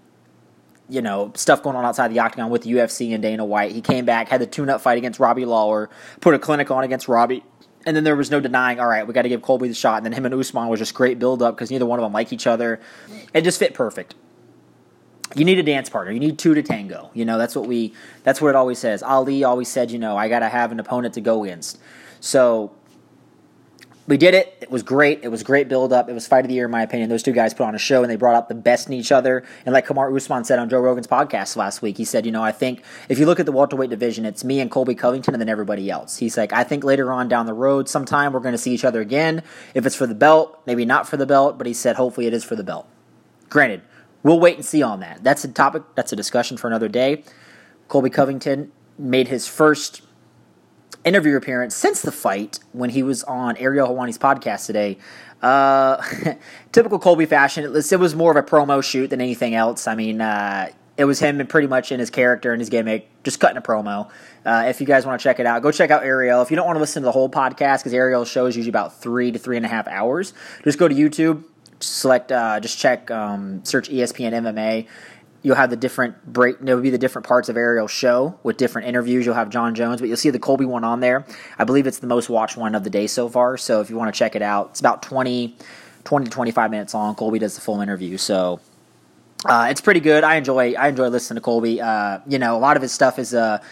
you 0.89 1.03
know, 1.03 1.33
stuff 1.35 1.63
going 1.63 1.77
on 1.77 1.85
outside 1.85 2.09
the 2.09 2.19
octagon 2.19 2.51
with 2.51 2.63
the 2.63 2.73
UFC 2.73 3.13
and 3.13 3.23
Dana 3.23 3.45
White. 3.45 3.73
He 3.73 3.81
came 3.81 4.05
back, 4.05 4.29
had 4.29 4.41
the 4.41 4.47
tune 4.47 4.71
up 4.71 4.81
fight 4.81 4.99
against 4.99 5.21
Robbie 5.21 5.45
Lawler, 5.45 5.91
put 6.21 6.35
a 6.35 6.39
clinic 6.39 6.71
on 6.71 6.85
against 6.85 7.09
Robbie. 7.09 7.45
And 7.87 7.97
then 7.97 8.05
there 8.05 8.17
was 8.17 8.31
no 8.31 8.41
denying, 8.41 8.81
all 8.81 8.89
right, 8.89 9.07
we 9.07 9.15
got 9.15 9.23
to 9.23 9.29
give 9.29 9.41
Colby 9.41 9.69
the 9.69 9.75
shot. 9.75 9.99
And 9.99 10.07
then 10.07 10.13
him 10.13 10.27
and 10.27 10.35
Usman 10.35 10.69
was 10.69 10.81
just 10.81 10.95
great 10.95 11.19
build 11.19 11.43
up 11.43 11.55
because 11.55 11.71
neither 11.71 11.87
one 11.87 11.99
of 11.99 12.03
them 12.03 12.13
like 12.13 12.33
each 12.33 12.47
other. 12.47 12.81
It 13.33 13.43
just 13.43 13.59
fit 13.59 13.73
perfect 13.73 14.15
you 15.35 15.45
need 15.45 15.59
a 15.59 15.63
dance 15.63 15.89
partner. 15.89 16.13
You 16.13 16.21
need 16.21 16.39
two 16.39 16.55
to 16.55 16.63
tango. 16.63 17.11
You 17.15 17.25
know, 17.25 17.39
that's 17.39 17.55
what 17.55 17.67
we 17.67 17.95
that's 18.23 18.41
what 18.41 18.49
it 18.49 18.57
always 18.57 18.79
says. 18.79 19.03
Ali 19.03 19.45
always 19.45 19.69
said, 19.69 19.91
you 19.91 19.99
know, 19.99 20.17
I 20.17 20.29
got 20.29 20.41
to 20.41 20.49
have 20.49 20.73
an 20.73 20.81
opponent 20.81 21.15
to 21.15 21.21
go 21.21 21.45
against. 21.45 21.79
So 22.21 22.73
we 24.09 24.17
did 24.17 24.33
it. 24.33 24.57
It 24.63 24.71
was 24.71 24.83
great. 24.83 25.21
It 25.23 25.29
was 25.29 25.43
great 25.43 25.69
build 25.69 25.93
up. 25.93 26.09
It 26.09 26.15
was 26.15 26.27
fight 26.27 26.47
of 26.47 26.49
the 26.49 26.55
year 26.55 26.65
in 26.65 26.71
my 26.71 26.83
opinion. 26.83 27.11
Those 27.11 27.23
two 27.23 27.33
guys 27.33 27.53
put 27.53 27.65
on 27.65 27.75
a 27.75 27.79
show 27.79 28.03
and 28.03 28.11
they 28.11 28.17
brought 28.17 28.35
out 28.35 28.49
the 28.49 28.55
best 28.55 28.87
in 28.87 28.95
each 28.95 29.13
other. 29.13 29.45
And 29.67 29.75
like 29.75 29.85
Kamar 29.85 30.15
Usman 30.17 30.45
said 30.45 30.59
on 30.59 30.71
Joe 30.71 30.81
Rogan's 30.81 31.07
podcast 31.07 31.57
last 31.57 31.83
week, 31.83 31.99
he 31.99 32.07
said, 32.07 32.25
you 32.25 32.33
know, 32.33 32.43
I 32.43 32.51
think 32.51 32.83
if 33.11 33.19
you 33.19 33.27
look 33.27 33.39
at 33.39 33.45
the 33.45 33.53
welterweight 33.53 33.91
division, 33.91 34.25
it's 34.25 34.45
me 34.45 34.61
and 34.61 34.71
Colby 34.71 34.95
Covington 34.95 35.35
and 35.35 35.41
then 35.43 35.51
everybody 35.51 35.91
else. 35.91 36.17
He's 36.17 36.39
like, 36.39 36.55
I 36.55 36.65
think 36.65 36.85
later 36.85 37.13
on 37.13 37.29
down 37.29 37.45
the 37.45 37.53
road, 37.53 37.87
sometime 37.87 38.33
we're 38.33 38.41
going 38.41 38.53
to 38.53 38.59
see 38.59 38.73
each 38.73 38.85
other 38.85 39.03
again. 39.03 39.43
If 39.75 39.85
it's 39.85 39.95
for 39.95 40.07
the 40.07 40.15
belt, 40.15 40.59
maybe 40.65 40.87
not 40.87 41.07
for 41.07 41.19
the 41.19 41.27
belt, 41.27 41.59
but 41.59 41.67
he 41.67 41.75
said 41.75 41.97
hopefully 41.97 42.27
it 42.27 42.33
is 42.33 42.45
for 42.45 42.57
the 42.57 42.65
belt. 42.65 42.89
Granted, 43.51 43.83
We'll 44.23 44.41
wait 44.41 44.57
and 44.57 44.65
see 44.65 44.83
on 44.83 45.01
that. 45.01 45.23
That's 45.23 45.45
a 45.45 45.49
topic, 45.49 45.83
that's 45.95 46.13
a 46.13 46.17
discussion 46.17 46.57
for 46.57 46.67
another 46.67 46.89
day. 46.89 47.25
Colby 47.89 48.11
Covington 48.11 48.73
made 48.99 49.29
his 49.29 49.47
first 49.47 50.03
interview 51.05 51.37
appearance 51.37 51.75
since 51.75 52.03
the 52.03 52.13
fight 52.13 52.59
when 52.73 52.91
he 52.91 53.03
was 53.03 53.23
on 53.25 53.57
Ariel 53.57 53.89
Helwani's 53.89 54.19
podcast 54.19 54.67
today. 54.67 54.99
Uh, 55.41 56.03
typical 56.73 56.99
Colby 56.99 57.27
fashion. 57.27 57.65
It 57.65 57.71
was, 57.71 57.93
it 57.93 58.01
was 58.01 58.15
more 58.15 58.31
of 58.31 58.37
a 58.37 58.43
promo 58.43 58.83
shoot 58.83 59.11
than 59.11 59.21
anything 59.21 59.55
else. 59.55 59.87
I 59.87 59.95
mean, 59.95 60.21
uh, 60.21 60.71
it 60.97 61.05
was 61.05 61.21
him 61.21 61.39
and 61.39 61.49
pretty 61.49 61.69
much 61.69 61.93
in 61.93 62.01
his 62.01 62.11
character 62.11 62.53
and 62.53 62.61
his 62.61 62.69
gimmick, 62.69 63.09
just 63.23 63.39
cutting 63.39 63.57
a 63.57 63.63
promo. 63.63 64.11
Uh, 64.45 64.65
if 64.67 64.81
you 64.81 64.87
guys 64.87 65.07
want 65.07 65.21
to 65.21 65.23
check 65.23 65.39
it 65.39 65.47
out, 65.47 65.63
go 65.63 65.71
check 65.71 65.91
out 65.91 66.03
Ariel. 66.03 66.43
If 66.43 66.51
you 66.51 66.57
don't 66.57 66.67
want 66.67 66.77
to 66.77 66.81
listen 66.81 67.03
to 67.03 67.05
the 67.05 67.13
whole 67.13 67.31
podcast, 67.31 67.79
because 67.79 67.95
Ariel's 67.95 68.29
show 68.29 68.47
is 68.47 68.57
usually 68.57 68.71
about 68.71 69.01
three 69.01 69.31
to 69.31 69.39
three 69.39 69.57
and 69.57 69.65
a 69.65 69.69
half 69.69 69.87
hours, 69.87 70.35
just 70.65 70.77
go 70.77 70.89
to 70.89 70.95
YouTube, 70.95 71.45
select, 71.81 72.33
uh, 72.33 72.61
just 72.61 72.79
check, 72.79 73.11
um, 73.11 73.65
search 73.65 73.89
ESPN 73.89 74.33
MMA. 74.33 74.87
You'll 75.43 75.57
have 75.57 75.71
the 75.71 75.77
different 75.77 76.27
break. 76.27 76.61
Will 76.61 76.81
be 76.81 76.91
the 76.91 76.99
different 76.99 77.27
parts 77.27 77.49
of 77.49 77.57
Ariel's 77.57 77.93
show 77.93 78.39
with 78.43 78.57
different 78.57 78.89
interviews. 78.89 79.25
You'll 79.25 79.37
have 79.37 79.51
Jon 79.51 79.75
Jones, 79.75 80.01
but 80.01 80.09
you'll 80.09 80.17
see 80.17 80.31
the 80.31 80.39
Colby 80.39 80.65
one 80.65 80.83
on 80.83 81.01
there. 81.01 81.25
I 81.59 81.65
believe 81.65 81.87
it's 81.87 82.01
the 82.01 82.09
most 82.09 82.29
watched 82.29 82.57
one 82.57 82.75
of 82.75 82.83
the 82.83 82.91
day 82.91 83.07
so 83.07 83.29
far. 83.29 83.57
So 83.57 83.81
if 83.81 83.89
you 83.89 83.97
want 83.97 84.13
to 84.13 84.19
check 84.19 84.35
it 84.35 84.43
out, 84.43 84.71
it's 84.71 84.81
about 84.81 85.03
20, 85.03 85.57
20 86.05 86.25
to 86.25 86.31
25 86.31 86.71
minutes 86.73 86.93
long. 86.93 87.15
Colby 87.15 87.39
does 87.39 87.55
the 87.55 87.61
full 87.61 87.81
interview. 87.81 88.19
So 88.19 88.61
uh, 89.45 89.69
it's 89.71 89.81
pretty 89.81 90.01
good. 90.01 90.25
I 90.25 90.37
enjoy 90.37 90.75
I 90.75 90.89
enjoy 90.89 91.09
listening 91.09 91.37
to 91.37 91.41
Colby. 91.41 91.81
Uh, 91.81 92.19
you 92.27 92.39
know, 92.39 92.57
a 92.57 92.59
lot 92.59 92.77
of 92.77 92.83
his 92.83 92.93
stuff 92.93 93.19
is 93.19 93.33
uh, 93.33 93.63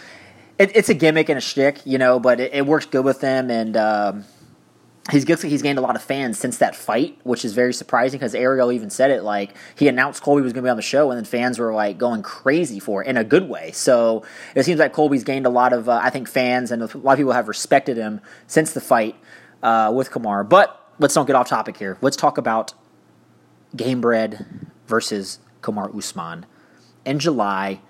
it, 0.57 0.75
it's 0.75 0.89
a 0.89 0.93
gimmick 0.93 1.29
and 1.29 1.37
a 1.37 1.41
shtick, 1.41 1.85
you 1.85 1.97
know, 1.97 2.19
but 2.19 2.39
it, 2.39 2.53
it 2.53 2.65
works 2.65 2.85
good 2.85 3.03
with 3.03 3.21
him, 3.21 3.51
and 3.51 3.75
um, 3.75 4.25
he's 5.11 5.41
he's 5.41 5.61
gained 5.61 5.77
a 5.77 5.81
lot 5.81 5.95
of 5.95 6.01
fans 6.01 6.37
since 6.37 6.57
that 6.57 6.75
fight, 6.75 7.17
which 7.23 7.45
is 7.45 7.53
very 7.53 7.73
surprising 7.73 8.19
because 8.19 8.35
Ariel 8.35 8.71
even 8.71 8.89
said 8.89 9.11
it 9.11 9.23
like 9.23 9.55
he 9.75 9.87
announced 9.87 10.21
Colby 10.21 10.41
was 10.41 10.53
going 10.53 10.63
to 10.63 10.67
be 10.67 10.71
on 10.71 10.77
the 10.77 10.81
show, 10.81 11.11
and 11.11 11.17
then 11.17 11.25
fans 11.25 11.59
were 11.59 11.73
like 11.73 11.97
going 11.97 12.21
crazy 12.21 12.79
for 12.79 13.03
it 13.03 13.07
in 13.07 13.17
a 13.17 13.23
good 13.23 13.49
way. 13.49 13.71
So 13.71 14.23
it 14.55 14.63
seems 14.63 14.79
like 14.79 14.93
Colby's 14.93 15.23
gained 15.23 15.45
a 15.45 15.49
lot 15.49 15.73
of 15.73 15.87
uh, 15.89 15.99
I 16.01 16.09
think 16.09 16.27
fans, 16.27 16.71
and 16.71 16.81
a 16.81 16.97
lot 16.97 17.13
of 17.13 17.17
people 17.17 17.33
have 17.33 17.47
respected 17.47 17.97
him 17.97 18.21
since 18.47 18.73
the 18.73 18.81
fight 18.81 19.15
uh, 19.63 19.91
with 19.95 20.11
Kamaru. 20.11 20.47
But 20.47 20.91
let's 20.99 21.13
don't 21.13 21.25
get 21.25 21.35
off 21.35 21.47
topic 21.47 21.77
here. 21.77 21.97
Let's 22.01 22.17
talk 22.17 22.37
about 22.37 22.73
Gamebred 23.75 24.67
versus 24.87 25.39
Kamaru 25.61 25.97
Usman 25.97 26.45
in 27.05 27.19
July 27.19 27.81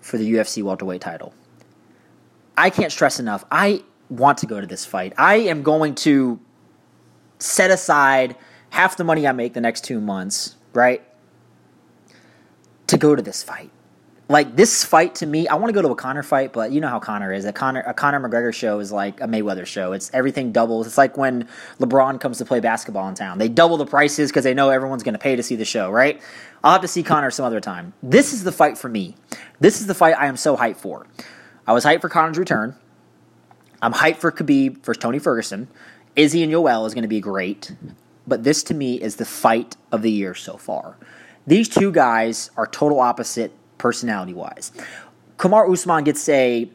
for 0.00 0.18
the 0.18 0.32
UFC 0.32 0.62
welterweight 0.62 1.00
title. 1.00 1.34
I 2.56 2.70
can't 2.70 2.92
stress 2.92 3.20
enough. 3.20 3.44
I 3.50 3.84
want 4.10 4.38
to 4.38 4.46
go 4.46 4.60
to 4.60 4.66
this 4.66 4.84
fight. 4.84 5.12
I 5.16 5.36
am 5.36 5.62
going 5.62 5.94
to 5.96 6.40
set 7.38 7.70
aside 7.70 8.36
half 8.70 8.96
the 8.96 9.04
money 9.04 9.26
I 9.26 9.32
make 9.32 9.54
the 9.54 9.60
next 9.60 9.84
two 9.84 10.00
months, 10.00 10.56
right, 10.72 11.02
to 12.88 12.98
go 12.98 13.14
to 13.14 13.22
this 13.22 13.42
fight 13.42 13.70
like 14.30 14.54
this 14.54 14.84
fight 14.84 15.16
to 15.16 15.26
me, 15.26 15.48
I 15.48 15.56
want 15.56 15.70
to 15.70 15.72
go 15.72 15.82
to 15.82 15.88
a 15.88 15.96
Conor 15.96 16.22
fight, 16.22 16.52
but 16.52 16.70
you 16.70 16.80
know 16.80 16.86
how 16.86 17.00
Conor 17.00 17.32
is. 17.32 17.44
A 17.44 17.52
Conor 17.52 17.80
a 17.80 17.92
Conor 17.92 18.20
McGregor 18.20 18.54
show 18.54 18.78
is 18.78 18.92
like 18.92 19.20
a 19.20 19.24
Mayweather 19.24 19.66
show. 19.66 19.92
It's 19.92 20.08
everything 20.14 20.52
doubles. 20.52 20.86
It's 20.86 20.96
like 20.96 21.16
when 21.16 21.48
LeBron 21.80 22.20
comes 22.20 22.38
to 22.38 22.44
play 22.44 22.60
basketball 22.60 23.08
in 23.08 23.16
town. 23.16 23.38
They 23.38 23.48
double 23.48 23.76
the 23.76 23.86
prices 23.86 24.30
because 24.30 24.44
they 24.44 24.54
know 24.54 24.70
everyone's 24.70 25.02
going 25.02 25.14
to 25.14 25.18
pay 25.18 25.34
to 25.34 25.42
see 25.42 25.56
the 25.56 25.64
show, 25.64 25.90
right? 25.90 26.22
I'll 26.62 26.72
have 26.72 26.80
to 26.82 26.88
see 26.88 27.02
Conor 27.02 27.32
some 27.32 27.44
other 27.44 27.60
time. 27.60 27.92
This 28.04 28.32
is 28.32 28.44
the 28.44 28.52
fight 28.52 28.78
for 28.78 28.88
me. 28.88 29.16
This 29.58 29.80
is 29.80 29.88
the 29.88 29.94
fight 29.94 30.14
I 30.16 30.26
am 30.26 30.36
so 30.36 30.56
hyped 30.56 30.76
for. 30.76 31.08
I 31.66 31.72
was 31.72 31.84
hyped 31.84 32.00
for 32.00 32.08
Conor's 32.08 32.38
return. 32.38 32.76
I'm 33.82 33.92
hyped 33.92 34.16
for 34.16 34.30
Khabib 34.30 34.82
for 34.82 34.94
Tony 34.94 35.18
Ferguson. 35.18 35.68
Izzy 36.16 36.42
and 36.42 36.52
Yoel 36.52 36.86
is 36.86 36.94
going 36.94 37.02
to 37.02 37.08
be 37.08 37.20
great, 37.20 37.72
but 38.26 38.44
this 38.44 38.62
to 38.64 38.74
me 38.74 39.00
is 39.00 39.16
the 39.16 39.24
fight 39.24 39.76
of 39.92 40.02
the 40.02 40.10
year 40.10 40.34
so 40.34 40.56
far. 40.56 40.96
These 41.46 41.68
two 41.68 41.90
guys 41.90 42.50
are 42.56 42.66
total 42.66 43.00
opposite 43.00 43.52
personality 43.78 44.34
wise. 44.34 44.72
Kamaru 45.38 45.72
Usman 45.72 46.04
gets 46.04 46.28
a 46.28 46.68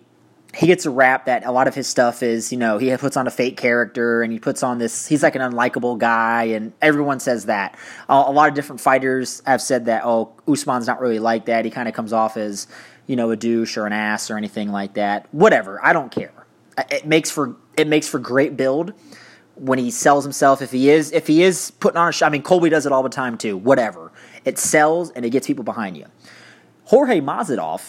he 0.55 0.67
gets 0.67 0.85
a 0.85 0.89
rap 0.89 1.25
that 1.25 1.45
a 1.45 1.51
lot 1.51 1.67
of 1.67 1.75
his 1.75 1.85
stuff 1.85 2.23
is, 2.23 2.51
you 2.51 2.57
know, 2.57 2.77
he 2.77 2.95
puts 2.95 3.17
on 3.17 3.27
a 3.27 3.31
fake 3.31 3.57
character 3.57 4.21
and 4.21 4.31
he 4.31 4.39
puts 4.39 4.63
on 4.63 4.77
this, 4.77 5.05
he's 5.05 5.21
like 5.21 5.35
an 5.35 5.41
unlikable 5.41 5.97
guy, 5.97 6.43
and 6.43 6.71
everyone 6.81 7.19
says 7.19 7.45
that. 7.45 7.77
Uh, 8.07 8.23
a 8.25 8.31
lot 8.31 8.47
of 8.47 8.55
different 8.55 8.79
fighters 8.79 9.41
have 9.45 9.61
said 9.61 9.85
that, 9.85 10.03
oh, 10.05 10.33
Usman's 10.47 10.87
not 10.87 11.01
really 11.01 11.19
like 11.19 11.45
that. 11.45 11.65
He 11.65 11.71
kind 11.71 11.89
of 11.89 11.93
comes 11.93 12.13
off 12.13 12.37
as, 12.37 12.67
you 13.05 13.17
know, 13.17 13.31
a 13.31 13.35
douche 13.35 13.75
or 13.75 13.85
an 13.85 13.91
ass 13.91 14.31
or 14.31 14.37
anything 14.37 14.71
like 14.71 14.93
that. 14.93 15.27
Whatever, 15.33 15.83
I 15.83 15.91
don't 15.91 16.09
care. 16.11 16.44
It 16.89 17.05
makes 17.05 17.31
for 17.31 17.55
it 17.77 17.87
makes 17.87 18.07
for 18.07 18.19
great 18.19 18.57
build 18.57 18.93
when 19.55 19.79
he 19.79 19.91
sells 19.91 20.23
himself. 20.23 20.61
If 20.61 20.71
he 20.71 20.89
is 20.89 21.11
if 21.11 21.27
he 21.27 21.43
is 21.43 21.71
putting 21.71 21.97
on 21.97 22.09
a 22.09 22.11
show, 22.11 22.25
I 22.25 22.29
mean, 22.29 22.43
Colby 22.43 22.69
does 22.69 22.85
it 22.85 22.91
all 22.91 23.03
the 23.03 23.09
time 23.09 23.37
too. 23.37 23.57
Whatever, 23.57 24.11
it 24.43 24.57
sells 24.57 25.11
and 25.11 25.25
it 25.25 25.29
gets 25.29 25.47
people 25.47 25.63
behind 25.63 25.97
you. 25.97 26.05
Jorge 26.85 27.19
Masvidal, 27.19 27.81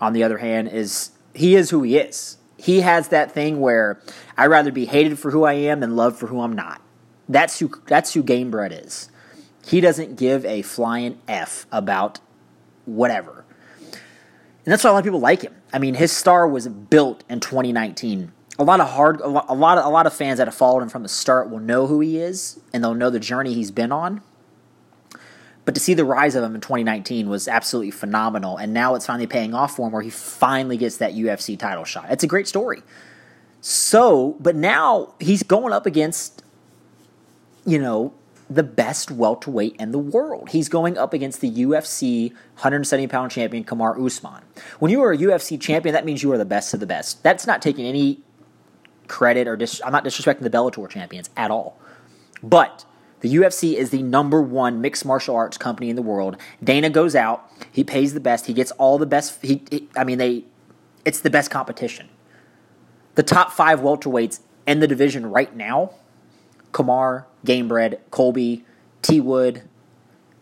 on 0.00 0.12
the 0.12 0.22
other 0.22 0.38
hand, 0.38 0.68
is 0.68 1.10
he 1.34 1.54
is 1.54 1.70
who 1.70 1.82
he 1.82 1.96
is. 1.96 2.38
He 2.56 2.80
has 2.82 3.08
that 3.08 3.32
thing 3.32 3.60
where 3.60 4.00
I'd 4.36 4.46
rather 4.46 4.70
be 4.70 4.84
hated 4.84 5.18
for 5.18 5.30
who 5.30 5.44
I 5.44 5.54
am 5.54 5.80
than 5.80 5.96
loved 5.96 6.18
for 6.18 6.28
who 6.28 6.40
I'm 6.42 6.52
not. 6.52 6.80
That's 7.28 7.58
who 7.58 7.72
that's 7.86 8.14
who 8.14 8.22
Gamebred 8.22 8.84
is. 8.84 9.08
He 9.64 9.80
doesn't 9.80 10.16
give 10.16 10.44
a 10.44 10.62
flying 10.62 11.20
f 11.28 11.66
about 11.70 12.18
whatever, 12.84 13.41
and 14.64 14.72
that's 14.72 14.84
why 14.84 14.90
a 14.90 14.92
lot 14.92 15.00
of 15.00 15.04
people 15.04 15.20
like 15.20 15.42
him. 15.42 15.54
I 15.72 15.78
mean, 15.78 15.94
his 15.94 16.12
star 16.12 16.46
was 16.46 16.68
built 16.68 17.24
in 17.28 17.40
2019. 17.40 18.32
A 18.58 18.64
lot 18.64 18.80
of 18.80 18.90
hard, 18.90 19.20
a 19.20 19.26
lot, 19.26 19.78
of, 19.78 19.84
a 19.84 19.88
lot 19.88 20.06
of 20.06 20.12
fans 20.12 20.38
that 20.38 20.46
have 20.46 20.54
followed 20.54 20.82
him 20.82 20.88
from 20.88 21.02
the 21.02 21.08
start 21.08 21.50
will 21.50 21.58
know 21.58 21.86
who 21.86 22.00
he 22.00 22.18
is, 22.18 22.60
and 22.72 22.84
they'll 22.84 22.94
know 22.94 23.10
the 23.10 23.18
journey 23.18 23.54
he's 23.54 23.70
been 23.70 23.90
on. 23.90 24.20
But 25.64 25.74
to 25.74 25.80
see 25.80 25.94
the 25.94 26.04
rise 26.04 26.34
of 26.34 26.42
him 26.42 26.54
in 26.54 26.60
2019 26.60 27.28
was 27.28 27.46
absolutely 27.48 27.92
phenomenal. 27.92 28.56
And 28.56 28.74
now 28.74 28.94
it's 28.94 29.06
finally 29.06 29.26
paying 29.26 29.54
off 29.54 29.76
for 29.76 29.86
him 29.86 29.92
where 29.92 30.02
he 30.02 30.10
finally 30.10 30.76
gets 30.76 30.96
that 30.96 31.12
UFC 31.12 31.58
title 31.58 31.84
shot. 31.84 32.06
It's 32.10 32.24
a 32.24 32.26
great 32.26 32.48
story. 32.48 32.82
So, 33.60 34.36
but 34.40 34.56
now 34.56 35.14
he's 35.20 35.44
going 35.44 35.72
up 35.72 35.86
against, 35.86 36.42
you 37.64 37.78
know, 37.78 38.12
the 38.54 38.62
best 38.62 39.10
welterweight 39.10 39.76
in 39.76 39.92
the 39.92 39.98
world. 39.98 40.50
He's 40.50 40.68
going 40.68 40.98
up 40.98 41.12
against 41.12 41.40
the 41.40 41.50
UFC 41.50 42.32
170 42.32 43.06
pound 43.08 43.30
champion, 43.30 43.64
Kamar 43.64 44.00
Usman. 44.00 44.42
When 44.78 44.90
you 44.90 45.02
are 45.02 45.12
a 45.12 45.18
UFC 45.18 45.60
champion, 45.60 45.92
that 45.94 46.04
means 46.04 46.22
you 46.22 46.32
are 46.32 46.38
the 46.38 46.44
best 46.44 46.74
of 46.74 46.80
the 46.80 46.86
best. 46.86 47.22
That's 47.22 47.46
not 47.46 47.62
taking 47.62 47.86
any 47.86 48.20
credit 49.08 49.46
or 49.46 49.56
dis- 49.56 49.80
I'm 49.84 49.92
not 49.92 50.04
disrespecting 50.04 50.40
the 50.40 50.50
Bellator 50.50 50.88
champions 50.88 51.30
at 51.36 51.50
all. 51.50 51.78
But 52.42 52.84
the 53.20 53.34
UFC 53.34 53.74
is 53.74 53.90
the 53.90 54.02
number 54.02 54.42
one 54.42 54.80
mixed 54.80 55.04
martial 55.04 55.36
arts 55.36 55.56
company 55.56 55.88
in 55.88 55.96
the 55.96 56.02
world. 56.02 56.36
Dana 56.62 56.90
goes 56.90 57.14
out, 57.14 57.48
he 57.70 57.84
pays 57.84 58.14
the 58.14 58.20
best, 58.20 58.46
he 58.46 58.52
gets 58.52 58.72
all 58.72 58.98
the 58.98 59.06
best. 59.06 59.40
He, 59.42 59.62
he 59.70 59.88
I 59.96 60.04
mean, 60.04 60.18
they, 60.18 60.44
it's 61.04 61.20
the 61.20 61.30
best 61.30 61.50
competition. 61.50 62.08
The 63.14 63.22
top 63.22 63.52
five 63.52 63.80
welterweights 63.80 64.40
in 64.66 64.80
the 64.80 64.88
division 64.88 65.26
right 65.26 65.54
now: 65.54 65.92
Kamar, 66.72 67.26
Gamebred, 67.44 67.98
Colby, 68.10 68.64
T. 69.02 69.20
Wood, 69.20 69.62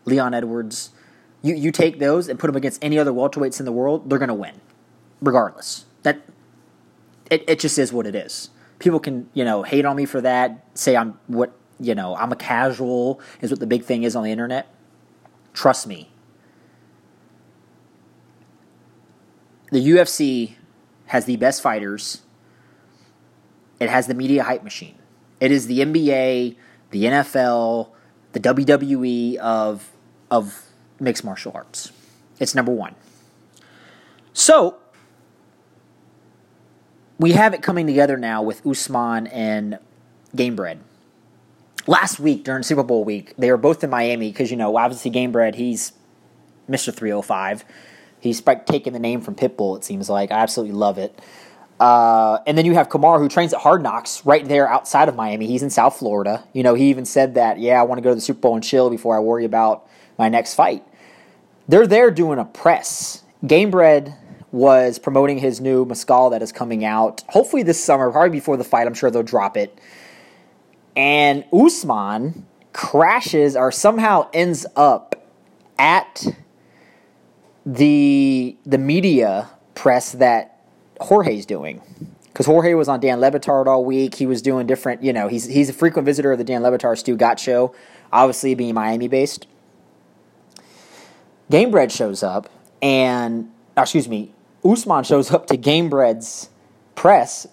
Leon 0.04 0.34
Edwards. 0.34 0.90
You 1.42 1.54
you 1.54 1.72
take 1.72 1.98
those 1.98 2.28
and 2.28 2.38
put 2.38 2.46
them 2.46 2.56
against 2.56 2.82
any 2.84 2.98
other 2.98 3.12
welterweights 3.12 3.58
in 3.60 3.66
the 3.66 3.72
world, 3.72 4.08
they're 4.08 4.18
going 4.18 4.28
to 4.28 4.34
win, 4.34 4.60
regardless. 5.20 5.86
That 6.02 6.22
it, 7.30 7.44
it 7.48 7.58
just 7.58 7.78
is 7.78 7.92
what 7.92 8.06
it 8.06 8.14
is. 8.14 8.50
People 8.78 9.00
can 9.00 9.28
you 9.34 9.44
know 9.44 9.62
hate 9.62 9.84
on 9.84 9.96
me 9.96 10.06
for 10.06 10.20
that, 10.20 10.64
say 10.74 10.96
I'm 10.96 11.18
what 11.26 11.52
you 11.80 11.94
know, 11.94 12.14
I'm 12.14 12.30
a 12.30 12.36
casual, 12.36 13.20
is 13.40 13.50
what 13.50 13.60
the 13.60 13.66
big 13.66 13.84
thing 13.84 14.02
is 14.02 14.14
on 14.14 14.22
the 14.22 14.30
internet. 14.30 14.72
Trust 15.54 15.86
me. 15.86 16.10
The 19.72 19.80
UFC 19.80 20.54
has 21.06 21.24
the 21.24 21.36
best 21.36 21.62
fighters. 21.62 22.22
It 23.78 23.88
has 23.88 24.06
the 24.06 24.14
media 24.14 24.44
hype 24.44 24.62
machine. 24.62 24.99
It 25.40 25.50
is 25.50 25.66
the 25.66 25.80
NBA, 25.80 26.56
the 26.90 27.04
NFL, 27.04 27.90
the 28.32 28.40
WWE 28.40 29.36
of 29.36 29.90
of 30.30 30.62
mixed 31.00 31.24
martial 31.24 31.52
arts. 31.54 31.90
It's 32.38 32.54
number 32.54 32.72
1. 32.72 32.94
So, 34.32 34.76
we 37.18 37.32
have 37.32 37.52
it 37.52 37.62
coming 37.62 37.86
together 37.86 38.16
now 38.16 38.42
with 38.42 38.64
Usman 38.64 39.26
and 39.26 39.78
Gamebred 40.36 40.78
last 41.86 42.20
week 42.20 42.44
during 42.44 42.62
Super 42.62 42.82
Bowl 42.82 43.04
week, 43.04 43.34
they 43.36 43.50
were 43.50 43.56
both 43.56 43.82
in 43.82 43.90
Miami 43.90 44.30
because, 44.30 44.50
you 44.50 44.56
know, 44.56 44.76
obviously 44.76 45.10
Gamebred, 45.10 45.54
he's 45.54 45.92
Mr. 46.68 46.94
305. 46.94 47.64
He's 48.20 48.40
taking 48.66 48.92
the 48.92 48.98
name 48.98 49.20
from 49.20 49.34
Pitbull, 49.34 49.76
it 49.76 49.84
seems 49.84 50.10
like. 50.10 50.30
I 50.30 50.38
absolutely 50.40 50.76
love 50.76 50.98
it. 50.98 51.18
Uh, 51.80 52.38
and 52.46 52.56
then 52.56 52.66
you 52.66 52.74
have 52.74 52.90
Kamar, 52.90 53.18
who 53.18 53.28
trains 53.28 53.52
at 53.54 53.60
Hard 53.60 53.82
Knocks 53.82 54.24
right 54.26 54.46
there 54.46 54.68
outside 54.68 55.08
of 55.08 55.16
Miami. 55.16 55.46
He's 55.46 55.62
in 55.62 55.70
South 55.70 55.96
Florida. 55.98 56.44
You 56.52 56.62
know, 56.62 56.74
he 56.74 56.90
even 56.90 57.06
said 57.06 57.34
that, 57.34 57.58
yeah, 57.58 57.80
I 57.80 57.84
want 57.84 57.98
to 57.98 58.02
go 58.02 58.10
to 58.10 58.14
the 58.14 58.20
Super 58.20 58.40
Bowl 58.40 58.54
and 58.54 58.62
chill 58.62 58.90
before 58.90 59.16
I 59.16 59.20
worry 59.20 59.46
about 59.46 59.88
my 60.18 60.28
next 60.28 60.54
fight. 60.54 60.84
They're 61.66 61.86
there 61.86 62.10
doing 62.10 62.38
a 62.38 62.44
press. 62.44 63.24
Gamebred 63.44 64.14
was 64.52 64.98
promoting 64.98 65.38
his 65.38 65.60
new 65.60 65.84
mezcal 65.86 66.30
that 66.30 66.42
is 66.42 66.52
coming 66.52 66.84
out, 66.84 67.22
hopefully 67.28 67.62
this 67.62 67.82
summer, 67.82 68.10
probably 68.10 68.30
before 68.30 68.56
the 68.56 68.64
fight. 68.64 68.86
I'm 68.86 68.94
sure 68.94 69.10
they'll 69.10 69.22
drop 69.22 69.56
it 69.56 69.78
and 70.96 71.44
Usman 71.52 72.46
crashes 72.72 73.56
or 73.56 73.72
somehow 73.72 74.28
ends 74.32 74.66
up 74.76 75.26
at 75.78 76.26
the 77.64 78.56
the 78.64 78.78
media 78.78 79.50
press 79.74 80.12
that 80.12 80.59
Jorge's 81.00 81.46
doing. 81.46 81.82
because 82.32 82.46
Jorge 82.46 82.74
was 82.74 82.88
on 82.88 83.00
Dan 83.00 83.20
Le 83.20 83.30
Batard 83.30 83.66
all 83.66 83.84
week. 83.84 84.14
He 84.14 84.26
was 84.26 84.40
doing 84.42 84.66
different, 84.66 85.02
you 85.02 85.12
know, 85.12 85.28
he's 85.28 85.44
he's 85.46 85.68
a 85.68 85.72
frequent 85.72 86.06
visitor 86.06 86.32
of 86.32 86.38
the 86.38 86.44
Dan 86.44 86.62
Le 86.62 86.70
Batard 86.70 86.96
Stugotz 87.02 87.38
show, 87.38 87.74
obviously 88.12 88.54
being 88.54 88.74
Miami 88.74 89.08
based. 89.08 89.46
Gamebred 91.50 91.90
shows 91.90 92.22
up, 92.22 92.48
and 92.80 93.50
oh, 93.76 93.82
excuse 93.82 94.08
me, 94.08 94.32
Usman 94.64 95.02
shows 95.02 95.32
up 95.32 95.48
to 95.48 95.56
Gamebred's 95.58 96.48
press, 96.94 97.48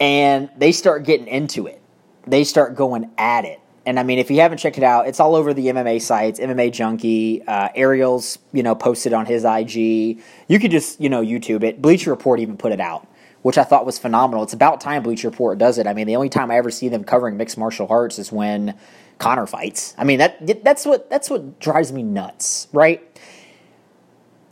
and 0.00 0.50
they 0.56 0.72
start 0.72 1.04
getting 1.04 1.28
into 1.28 1.66
it. 1.68 1.80
They 2.26 2.42
start 2.42 2.74
going 2.74 3.10
at 3.16 3.44
it. 3.44 3.60
And 3.88 3.98
I 3.98 4.02
mean, 4.02 4.18
if 4.18 4.30
you 4.30 4.40
haven't 4.42 4.58
checked 4.58 4.76
it 4.76 4.84
out, 4.84 5.08
it's 5.08 5.18
all 5.18 5.34
over 5.34 5.54
the 5.54 5.68
MMA 5.68 6.02
sites, 6.02 6.38
MMA 6.38 6.72
Junkie, 6.72 7.42
uh, 7.46 7.70
Ariel's, 7.74 8.38
you 8.52 8.62
know, 8.62 8.74
posted 8.74 9.14
on 9.14 9.24
his 9.24 9.46
IG. 9.46 10.20
You 10.46 10.60
could 10.60 10.70
just, 10.70 11.00
you 11.00 11.08
know, 11.08 11.22
YouTube 11.22 11.62
it. 11.62 11.80
Bleacher 11.80 12.10
Report 12.10 12.38
even 12.38 12.58
put 12.58 12.70
it 12.70 12.80
out, 12.80 13.08
which 13.40 13.56
I 13.56 13.64
thought 13.64 13.86
was 13.86 13.98
phenomenal. 13.98 14.42
It's 14.42 14.52
about 14.52 14.82
time 14.82 15.02
Bleacher 15.02 15.30
Report 15.30 15.56
does 15.56 15.78
it. 15.78 15.86
I 15.86 15.94
mean, 15.94 16.06
the 16.06 16.16
only 16.16 16.28
time 16.28 16.50
I 16.50 16.58
ever 16.58 16.70
see 16.70 16.90
them 16.90 17.02
covering 17.02 17.38
mixed 17.38 17.56
martial 17.56 17.86
arts 17.88 18.18
is 18.18 18.30
when 18.30 18.78
Conor 19.16 19.46
fights. 19.46 19.94
I 19.96 20.04
mean, 20.04 20.18
that 20.18 20.62
that's 20.62 20.84
what 20.84 21.08
that's 21.08 21.30
what 21.30 21.58
drives 21.58 21.90
me 21.90 22.02
nuts, 22.02 22.68
right? 22.74 23.02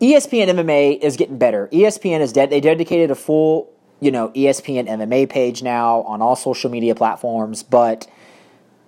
ESPN 0.00 0.46
MMA 0.46 0.98
is 1.00 1.18
getting 1.18 1.36
better. 1.36 1.68
ESPN 1.74 2.20
is 2.20 2.32
dead. 2.32 2.48
They 2.48 2.62
dedicated 2.62 3.10
a 3.10 3.14
full, 3.14 3.70
you 4.00 4.10
know, 4.10 4.30
ESPN 4.30 4.88
MMA 4.88 5.28
page 5.28 5.62
now 5.62 6.04
on 6.04 6.22
all 6.22 6.36
social 6.36 6.70
media 6.70 6.94
platforms, 6.94 7.62
but 7.62 8.06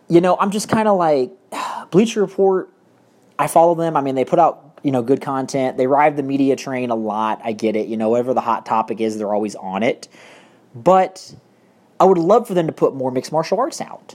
you 0.08 0.20
know, 0.20 0.36
I'm 0.38 0.50
just 0.50 0.68
kind 0.68 0.88
of 0.88 0.96
like 0.96 1.30
Bleacher 1.90 2.20
Report. 2.20 2.70
I 3.38 3.46
follow 3.46 3.74
them. 3.74 3.96
I 3.96 4.00
mean, 4.00 4.14
they 4.14 4.24
put 4.24 4.38
out 4.38 4.80
you 4.82 4.90
know 4.90 5.02
good 5.02 5.20
content. 5.20 5.76
They 5.76 5.86
ride 5.86 6.16
the 6.16 6.22
media 6.22 6.56
train 6.56 6.90
a 6.90 6.94
lot. 6.94 7.40
I 7.44 7.52
get 7.52 7.76
it. 7.76 7.88
You 7.88 7.96
know, 7.96 8.10
whatever 8.10 8.34
the 8.34 8.40
hot 8.40 8.66
topic 8.66 9.00
is, 9.00 9.18
they're 9.18 9.34
always 9.34 9.54
on 9.56 9.82
it. 9.82 10.08
But 10.74 11.34
I 12.00 12.04
would 12.04 12.18
love 12.18 12.46
for 12.46 12.54
them 12.54 12.66
to 12.66 12.72
put 12.72 12.94
more 12.94 13.10
mixed 13.10 13.32
martial 13.32 13.58
arts 13.58 13.80
out 13.80 14.14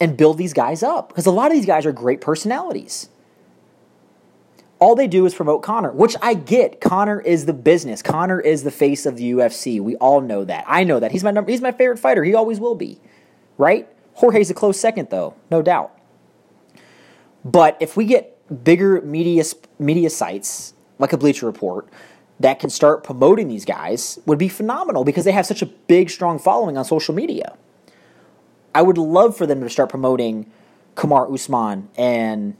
and 0.00 0.16
build 0.16 0.38
these 0.38 0.52
guys 0.52 0.82
up 0.82 1.08
because 1.08 1.26
a 1.26 1.30
lot 1.30 1.50
of 1.50 1.56
these 1.56 1.66
guys 1.66 1.86
are 1.86 1.92
great 1.92 2.20
personalities. 2.20 3.08
All 4.80 4.96
they 4.96 5.06
do 5.06 5.24
is 5.26 5.32
promote 5.32 5.62
Conor, 5.62 5.92
which 5.92 6.16
I 6.20 6.34
get. 6.34 6.80
Conor 6.80 7.20
is 7.20 7.46
the 7.46 7.52
business. 7.52 8.02
Conor 8.02 8.40
is 8.40 8.64
the 8.64 8.72
face 8.72 9.06
of 9.06 9.16
the 9.16 9.30
UFC. 9.34 9.80
We 9.80 9.94
all 9.96 10.20
know 10.20 10.44
that. 10.44 10.64
I 10.66 10.82
know 10.82 10.98
that. 10.98 11.12
He's 11.12 11.22
my 11.22 11.30
number, 11.30 11.52
he's 11.52 11.60
my 11.60 11.70
favorite 11.70 11.98
fighter. 11.98 12.24
He 12.24 12.34
always 12.34 12.58
will 12.58 12.74
be. 12.74 13.00
Right? 13.58 13.88
Jorge's 14.14 14.50
a 14.50 14.54
close 14.54 14.78
second, 14.78 15.10
though, 15.10 15.34
no 15.50 15.62
doubt. 15.62 15.98
But 17.44 17.76
if 17.80 17.96
we 17.96 18.04
get 18.04 18.38
bigger 18.64 19.00
media 19.00 19.44
media 19.78 20.10
sites 20.10 20.74
like 20.98 21.12
a 21.12 21.16
Bleacher 21.16 21.46
Report 21.46 21.88
that 22.38 22.58
can 22.58 22.70
start 22.70 23.04
promoting 23.04 23.48
these 23.48 23.64
guys, 23.64 24.18
would 24.26 24.38
be 24.38 24.48
phenomenal 24.48 25.04
because 25.04 25.24
they 25.24 25.32
have 25.32 25.46
such 25.46 25.62
a 25.62 25.66
big, 25.66 26.10
strong 26.10 26.38
following 26.38 26.76
on 26.76 26.84
social 26.84 27.14
media. 27.14 27.56
I 28.74 28.82
would 28.82 28.98
love 28.98 29.36
for 29.36 29.46
them 29.46 29.60
to 29.60 29.70
start 29.70 29.90
promoting 29.90 30.50
Kamaru 30.94 31.34
Usman 31.34 31.88
and 31.96 32.56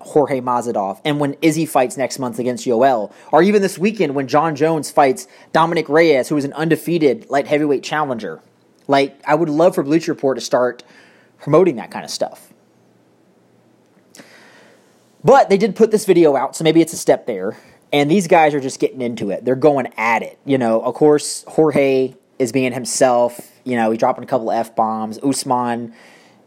Jorge 0.00 0.40
Masvidal, 0.40 1.00
and 1.04 1.20
when 1.20 1.36
Izzy 1.40 1.64
fights 1.64 1.96
next 1.96 2.18
month 2.18 2.38
against 2.38 2.66
Yoel, 2.66 3.12
or 3.30 3.42
even 3.42 3.62
this 3.62 3.78
weekend 3.78 4.14
when 4.14 4.26
Jon 4.26 4.56
Jones 4.56 4.90
fights 4.90 5.28
Dominick 5.52 5.88
Reyes, 5.88 6.28
who 6.28 6.36
is 6.36 6.44
an 6.44 6.52
undefeated 6.54 7.30
light 7.30 7.46
heavyweight 7.46 7.84
challenger. 7.84 8.40
Like, 8.88 9.20
I 9.26 9.34
would 9.34 9.48
love 9.48 9.74
for 9.74 9.82
Bleacher 9.82 10.12
Report 10.12 10.36
to 10.36 10.40
start 10.40 10.82
promoting 11.38 11.76
that 11.76 11.90
kind 11.90 12.04
of 12.04 12.10
stuff. 12.10 12.52
But 15.24 15.48
they 15.48 15.56
did 15.56 15.76
put 15.76 15.90
this 15.90 16.04
video 16.04 16.36
out, 16.36 16.56
so 16.56 16.64
maybe 16.64 16.80
it's 16.80 16.92
a 16.92 16.96
step 16.96 17.26
there. 17.26 17.56
And 17.92 18.10
these 18.10 18.26
guys 18.26 18.54
are 18.54 18.60
just 18.60 18.80
getting 18.80 19.02
into 19.02 19.30
it. 19.30 19.44
They're 19.44 19.54
going 19.54 19.92
at 19.96 20.22
it. 20.22 20.38
You 20.44 20.58
know, 20.58 20.80
of 20.80 20.94
course, 20.94 21.44
Jorge 21.46 22.14
is 22.38 22.50
being 22.50 22.72
himself. 22.72 23.52
You 23.64 23.76
know, 23.76 23.90
he's 23.90 23.98
dropping 23.98 24.24
a 24.24 24.26
couple 24.26 24.50
F 24.50 24.74
bombs. 24.74 25.18
Usman, 25.22 25.94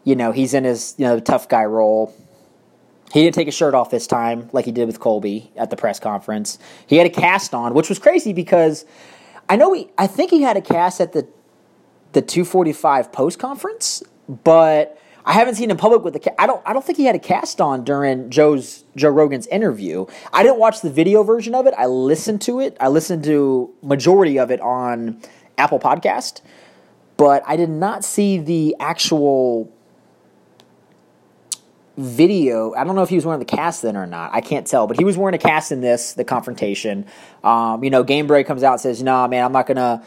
you 0.04 0.16
know, 0.16 0.32
he's 0.32 0.54
in 0.54 0.64
his, 0.64 0.96
you 0.98 1.06
know, 1.06 1.20
tough 1.20 1.48
guy 1.48 1.64
role. 1.66 2.14
He 3.14 3.22
didn't 3.22 3.36
take 3.36 3.48
his 3.48 3.56
shirt 3.56 3.74
off 3.76 3.92
this 3.92 4.08
time 4.08 4.50
like 4.52 4.66
he 4.66 4.72
did 4.72 4.88
with 4.88 5.00
Colby 5.00 5.52
at 5.56 5.70
the 5.70 5.78
press 5.78 6.00
conference. 6.00 6.58
He 6.88 6.98
had 6.98 7.06
a 7.06 7.12
cast 7.12 7.54
on, 7.54 7.74
which 7.74 7.88
was 7.88 8.00
crazy 8.00 8.34
because 8.34 8.84
I 9.48 9.56
know 9.56 9.72
he, 9.74 9.90
I 9.98 10.08
think 10.08 10.32
he 10.32 10.42
had 10.42 10.58
a 10.58 10.62
cast 10.62 11.00
at 11.00 11.14
the 11.14 11.28
the 12.16 12.22
245 12.22 13.12
post 13.12 13.38
conference, 13.38 14.02
but 14.28 14.98
I 15.26 15.34
haven't 15.34 15.56
seen 15.56 15.70
him 15.70 15.78
public 15.78 16.04
with 16.04 16.14
the. 16.14 16.42
I 16.42 16.48
don't. 16.48 16.62
I 16.66 16.74
don't 16.74 16.84
think 16.84 16.98
he 16.98 17.06
had 17.06 17.16
a 17.16 17.20
cast 17.20 17.60
on 17.60 17.84
during 17.84 18.30
Joe's 18.30 18.86
Joe 18.96 19.10
Rogan's 19.10 19.48
interview. 19.48 20.06
I 20.32 20.42
didn't 20.42 20.58
watch 20.58 20.82
the 20.82 20.90
video 20.90 21.24
version 21.24 21.54
of 21.54 21.68
it. 21.68 21.74
I 21.78 21.88
listened 21.88 22.42
to 22.44 22.60
it. 22.60 22.78
I 22.80 22.88
listened 22.88 23.24
to 23.26 23.72
majority 23.84 24.40
of 24.40 24.50
it 24.50 24.62
on 24.62 25.22
Apple 25.58 25.80
Podcast, 25.80 26.42
but 27.18 27.44
I 27.46 27.58
did 27.58 27.70
not 27.70 28.06
see 28.06 28.38
the 28.38 28.76
actual 28.80 29.72
video. 31.98 32.74
I 32.74 32.84
don't 32.84 32.96
know 32.96 33.04
if 33.04 33.10
he 33.10 33.16
was 33.16 33.26
wearing 33.26 33.40
the 33.40 33.46
cast 33.46 33.82
then 33.82 33.98
or 33.98 34.06
not. 34.06 34.34
I 34.34 34.42
can't 34.42 34.68
tell, 34.68 34.88
but 34.88 34.98
he 34.98 35.04
was 35.04 35.18
wearing 35.18 35.36
a 35.36 35.40
cast 35.40 35.72
in 35.72 35.82
this, 35.82 36.14
the 36.14 36.24
confrontation. 36.24 37.08
Um, 37.44 37.84
you 37.84 37.90
know, 37.90 38.04
Gamebred 38.04 38.46
comes 38.46 38.64
out 38.64 38.74
and 38.74 38.82
says, 38.82 39.04
"Nah, 39.04 39.28
man, 39.28 39.44
I'm 39.44 39.52
not 39.52 39.68
gonna." 39.68 40.04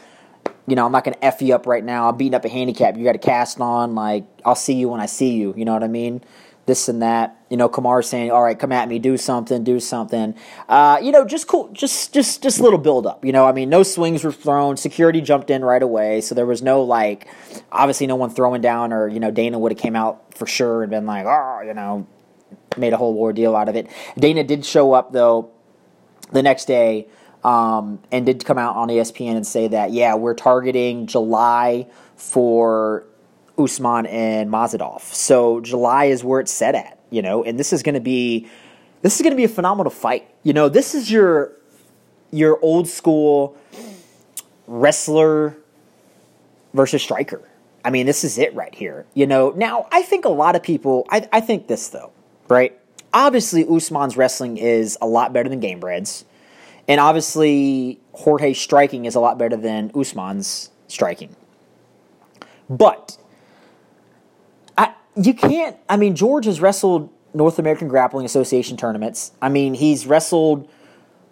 You 0.67 0.75
know, 0.75 0.85
I'm 0.85 0.91
not 0.91 1.03
going 1.03 1.15
to 1.15 1.25
F 1.25 1.41
you 1.41 1.55
up 1.55 1.65
right 1.65 1.83
now. 1.83 2.09
I'm 2.09 2.17
beating 2.17 2.35
up 2.35 2.45
a 2.45 2.49
handicap. 2.49 2.97
You 2.97 3.03
got 3.03 3.15
a 3.15 3.19
cast 3.19 3.59
on. 3.59 3.95
Like, 3.95 4.25
I'll 4.45 4.55
see 4.55 4.73
you 4.73 4.89
when 4.89 4.99
I 4.99 5.05
see 5.05 5.33
you. 5.33 5.53
You 5.57 5.65
know 5.65 5.73
what 5.73 5.83
I 5.83 5.87
mean? 5.87 6.21
This 6.65 6.87
and 6.87 7.01
that. 7.01 7.35
You 7.49 7.57
know, 7.57 7.67
Kamar 7.67 8.03
saying, 8.03 8.29
all 8.29 8.43
right, 8.43 8.57
come 8.57 8.71
at 8.71 8.87
me, 8.87 8.99
do 8.99 9.17
something, 9.17 9.63
do 9.63 9.79
something. 9.79 10.35
Uh, 10.67 10.99
you 11.01 11.11
know, 11.11 11.25
just 11.25 11.47
cool, 11.47 11.69
just, 11.73 12.13
just, 12.13 12.43
just 12.43 12.59
little 12.59 12.77
build 12.77 13.07
up. 13.07 13.25
You 13.25 13.31
know, 13.31 13.47
I 13.47 13.51
mean, 13.53 13.69
no 13.69 13.81
swings 13.81 14.23
were 14.23 14.31
thrown. 14.31 14.77
Security 14.77 15.19
jumped 15.19 15.49
in 15.49 15.65
right 15.65 15.81
away. 15.81 16.21
So 16.21 16.35
there 16.35 16.45
was 16.45 16.61
no, 16.61 16.83
like, 16.83 17.27
obviously 17.71 18.05
no 18.05 18.15
one 18.15 18.29
throwing 18.29 18.61
down 18.61 18.93
or, 18.93 19.07
you 19.07 19.19
know, 19.19 19.31
Dana 19.31 19.57
would 19.57 19.71
have 19.71 19.81
came 19.81 19.95
out 19.95 20.35
for 20.35 20.45
sure 20.45 20.83
and 20.83 20.91
been 20.91 21.07
like, 21.07 21.25
oh, 21.25 21.61
you 21.65 21.73
know, 21.73 22.05
made 22.77 22.93
a 22.93 22.97
whole 22.97 23.17
ordeal 23.17 23.55
out 23.55 23.67
of 23.67 23.75
it. 23.75 23.87
Dana 24.19 24.43
did 24.43 24.63
show 24.63 24.93
up, 24.93 25.11
though, 25.11 25.49
the 26.31 26.43
next 26.43 26.65
day 26.65 27.07
um, 27.43 27.99
and 28.11 28.25
did 28.25 28.43
come 28.43 28.57
out 28.57 28.75
on 28.75 28.89
ESPN 28.89 29.35
and 29.35 29.47
say 29.47 29.67
that, 29.69 29.91
yeah, 29.91 30.15
we're 30.15 30.33
targeting 30.33 31.07
July 31.07 31.87
for 32.15 33.05
Usman 33.57 34.05
and 34.07 34.51
Masvidal. 34.51 35.01
So 35.01 35.59
July 35.61 36.05
is 36.05 36.23
where 36.23 36.39
it's 36.39 36.51
set 36.51 36.75
at, 36.75 36.99
you 37.09 37.21
know, 37.21 37.43
and 37.43 37.59
this 37.59 37.73
is 37.73 37.83
going 37.83 37.95
to 37.95 38.01
be 38.01 38.47
this 39.01 39.15
is 39.15 39.21
going 39.21 39.31
to 39.31 39.37
be 39.37 39.45
a 39.45 39.49
phenomenal 39.49 39.91
fight. 39.91 40.29
You 40.43 40.53
know, 40.53 40.69
this 40.69 40.95
is 40.95 41.11
your 41.11 41.53
your 42.31 42.59
old 42.61 42.87
school 42.87 43.57
wrestler 44.67 45.55
versus 46.73 47.01
striker. 47.01 47.41
I 47.83 47.89
mean, 47.91 48.05
this 48.05 48.23
is 48.23 48.37
it 48.37 48.53
right 48.53 48.75
here. 48.75 49.05
You 49.13 49.25
know, 49.25 49.51
now 49.55 49.87
I 49.91 50.01
think 50.01 50.25
a 50.25 50.29
lot 50.29 50.55
of 50.55 50.63
people 50.63 51.05
I, 51.09 51.27
I 51.31 51.41
think 51.41 51.67
this 51.67 51.87
though, 51.89 52.11
right? 52.47 52.77
Obviously 53.13 53.65
Usman's 53.67 54.17
wrestling 54.17 54.57
is 54.57 54.97
a 55.01 55.07
lot 55.07 55.33
better 55.33 55.49
than 55.49 55.61
Gamebred's. 55.61 56.25
And 56.89 56.99
obviously, 56.99 57.99
Jorge's 58.13 58.59
striking 58.59 59.05
is 59.05 59.13
a 59.13 59.19
lot 59.19 59.37
better 59.37 59.55
than 59.55 59.91
Usman's 59.93 60.71
striking. 60.87 61.35
But 62.67 63.15
I, 64.75 64.95
you 65.15 65.35
can't. 65.35 65.77
I 65.87 65.97
mean, 65.97 66.15
George 66.15 66.45
has 66.45 66.59
wrestled 66.59 67.11
North 67.31 67.59
American 67.59 67.87
Grappling 67.87 68.25
Association 68.25 68.75
tournaments. 68.75 69.33
I 69.39 69.49
mean, 69.49 69.75
he's 69.75 70.07
wrestled 70.07 70.67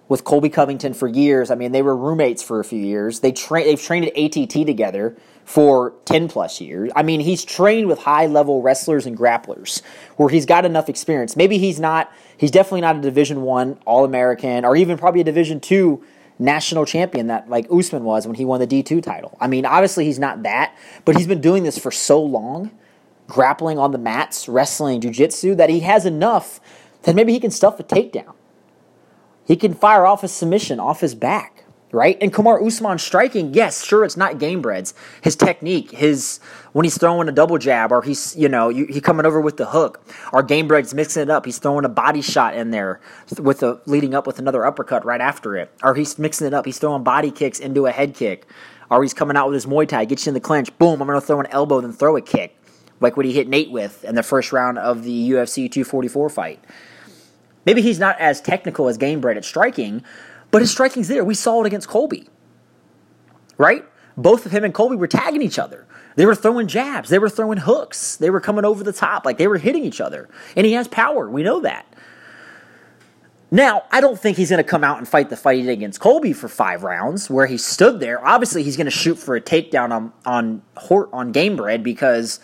with 0.08 0.24
Colby 0.24 0.50
Covington 0.50 0.94
for 0.94 1.08
years. 1.08 1.50
I 1.50 1.56
mean, 1.56 1.72
they 1.72 1.82
were 1.82 1.98
roommates 1.98 2.44
for 2.44 2.60
a 2.60 2.64
few 2.64 2.80
years. 2.80 3.22
They 3.22 3.32
tra- 3.32 3.64
they've 3.64 3.82
trained 3.82 4.06
at 4.06 4.16
ATT 4.16 4.52
together 4.52 5.18
for 5.48 5.94
10 6.04 6.28
plus 6.28 6.60
years. 6.60 6.92
I 6.94 7.04
mean, 7.04 7.22
he's 7.22 7.46
trained 7.46 7.88
with 7.88 8.00
high 8.00 8.26
level 8.26 8.62
wrestlers 8.62 9.06
and 9.06 9.18
grapplers 9.18 9.82
where 10.18 10.28
he's 10.28 10.46
got 10.46 10.66
enough 10.66 10.90
experience. 10.90 11.38
Maybe 11.38 11.58
he's 11.58 11.80
not, 11.80 12.12
he's 12.36 12.52
definitely 12.52 12.82
not 12.82 12.98
a 12.98 13.02
Division 13.02 13.44
One 13.44 13.80
All 13.86 14.04
American 14.04 14.66
or 14.66 14.76
even 14.76 14.98
probably 14.98 15.22
a 15.22 15.24
Division 15.24 15.62
Two 15.62 16.04
national 16.38 16.86
champion 16.86 17.28
that 17.28 17.50
like 17.50 17.66
Usman 17.72 18.04
was 18.04 18.28
when 18.28 18.36
he 18.36 18.44
won 18.44 18.60
the 18.60 18.68
D2 18.68 19.02
title. 19.02 19.38
I 19.40 19.48
mean, 19.48 19.66
obviously 19.66 20.04
he's 20.04 20.20
not 20.20 20.44
that, 20.44 20.78
but 21.06 21.16
he's 21.16 21.28
been 21.28 21.42
doing 21.42 21.64
this 21.64 21.78
for 21.78 21.92
so 21.92 22.22
long, 22.22 22.70
grappling 23.26 23.80
on 23.80 23.94
the 23.94 23.98
mats, 23.98 24.50
wrestling, 24.50 25.00
jujitsu, 25.00 25.56
that 25.56 25.70
he 25.70 25.80
has 25.80 26.06
enough 26.06 26.60
that 27.04 27.16
maybe 27.16 27.32
he 27.32 27.40
can 27.40 27.52
stuff 27.52 27.80
a 27.80 27.86
takedown. 27.86 28.34
He 29.46 29.56
can 29.56 29.74
fire 29.74 30.06
off 30.06 30.26
a 30.26 30.28
submission 30.28 30.82
off 30.82 31.00
his 31.00 31.16
back 31.16 31.57
right? 31.92 32.18
And 32.22 32.34
Kamar 32.34 32.64
Usman 32.64 32.98
striking, 33.00 33.54
yes, 33.54 33.84
sure, 33.84 34.04
it's 34.04 34.18
not 34.18 34.34
Gamebred's. 34.36 34.94
His 35.22 35.36
technique, 35.36 35.92
his 35.92 36.40
when 36.74 36.84
he's 36.84 36.98
throwing 36.98 37.30
a 37.30 37.32
double 37.32 37.58
jab, 37.58 37.92
or 37.92 38.02
he's 38.02 38.36
you 38.36 38.50
know 38.50 38.70
you, 38.70 38.86
he 38.86 39.02
coming 39.02 39.26
over 39.26 39.40
with 39.40 39.58
the 39.58 39.68
hook, 39.68 40.02
or 40.34 40.44
Gamebred's 40.44 40.94
mixing 40.94 41.24
it 41.24 41.30
up. 41.30 41.46
He's 41.46 41.60
throwing 41.60 41.86
a 41.86 41.90
body 41.90 42.22
shot 42.22 42.56
in 42.56 42.72
there 42.72 43.00
with 43.40 43.64
a 43.64 43.80
leading 43.86 44.14
up 44.14 44.28
with 44.28 44.40
another 44.40 44.66
uppercut 44.66 45.06
right 45.06 45.22
after 45.22 45.56
it, 45.56 45.72
or 45.84 45.96
he's 45.96 46.20
mixing 46.20 46.48
it 46.48 46.54
up. 46.54 46.66
He's 46.66 46.80
throwing 46.80 47.04
body 47.04 47.32
kicks 47.32 47.60
into 47.60 47.86
a 47.86 47.92
head 47.92 48.16
kick, 48.16 48.48
or 48.90 49.02
he's 49.02 49.14
coming 49.14 49.38
out 49.38 49.48
with 49.48 49.56
his 49.56 49.66
Muay 49.66 49.88
Thai, 49.88 50.06
gets 50.06 50.26
you 50.26 50.32
in 50.32 50.34
the 50.34 50.40
clinch, 50.40 50.78
boom, 50.78 51.02
I'm 51.02 51.08
gonna 51.08 51.22
throw 51.22 51.40
an 51.40 51.48
elbow, 51.48 51.82
then 51.82 51.94
throw 51.94 52.18
a 52.18 52.22
kick. 52.22 52.56
Like 53.00 53.16
what 53.16 53.26
he 53.26 53.34
hit 53.34 53.48
Nate 53.48 53.72
with 53.72 54.04
in 54.04 54.16
the 54.16 54.24
first 54.24 54.52
round 54.52 54.80
of 54.80 55.04
the 55.04 55.30
UFC 55.32 55.72
244 55.72 56.30
fight. 56.30 56.64
Maybe 57.66 57.82
he's 57.82 58.00
not 58.00 58.18
as 58.20 58.42
technical 58.42 58.88
as 58.88 58.98
Gamebred 58.98 59.36
at 59.36 59.46
striking, 59.46 60.04
but 60.52 60.62
his 60.62 60.72
striking's 60.72 61.08
there. 61.08 61.24
We 61.24 61.36
saw 61.36 61.62
it 61.64 61.68
against 61.68 61.88
Colby. 61.88 62.28
right? 63.58 63.86
Both 64.18 64.46
of 64.46 64.52
him 64.52 64.64
and 64.64 64.74
Colby 64.74 64.96
were 64.96 65.08
tagging 65.08 65.42
each 65.42 65.60
other. 65.60 65.86
They 66.16 66.26
were 66.26 66.36
throwing 66.36 66.68
jabs. 66.68 67.10
They 67.10 67.20
were 67.20 67.30
throwing 67.30 67.60
hooks. 67.60 68.16
They 68.18 68.30
were 68.32 68.42
coming 68.42 68.66
over 68.66 68.84
the 68.84 68.94
top. 68.94 69.26
Like 69.26 69.38
they 69.38 69.48
were 69.48 69.58
hitting 69.60 69.84
each 69.84 70.02
other. 70.02 70.30
And 70.56 70.66
he 70.66 70.74
has 70.74 70.88
power. 70.88 71.30
We 71.30 71.44
know 71.44 71.60
that. 71.62 71.86
Now, 73.52 73.84
I 73.92 74.02
don't 74.02 74.20
think 74.20 74.38
he's 74.38 74.50
going 74.50 74.64
to 74.64 74.70
come 74.70 74.84
out 74.84 74.98
and 74.98 75.08
fight 75.08 75.30
the 75.30 75.38
fight 75.38 75.68
against 75.70 76.00
Colby 76.02 76.34
for 76.34 76.50
five 76.50 76.84
rounds, 76.84 77.30
where 77.30 77.46
he 77.46 77.58
stood 77.58 78.00
there. 78.00 78.26
Obviously, 78.26 78.64
he's 78.64 78.76
going 78.76 78.86
to 78.86 78.92
shoot 78.92 79.16
for 79.18 79.36
a 79.36 79.42
takedown 79.42 79.92
on 79.92 80.12
on 80.26 80.62
on 81.14 81.32
Gamebred 81.34 81.82
because 81.84 82.42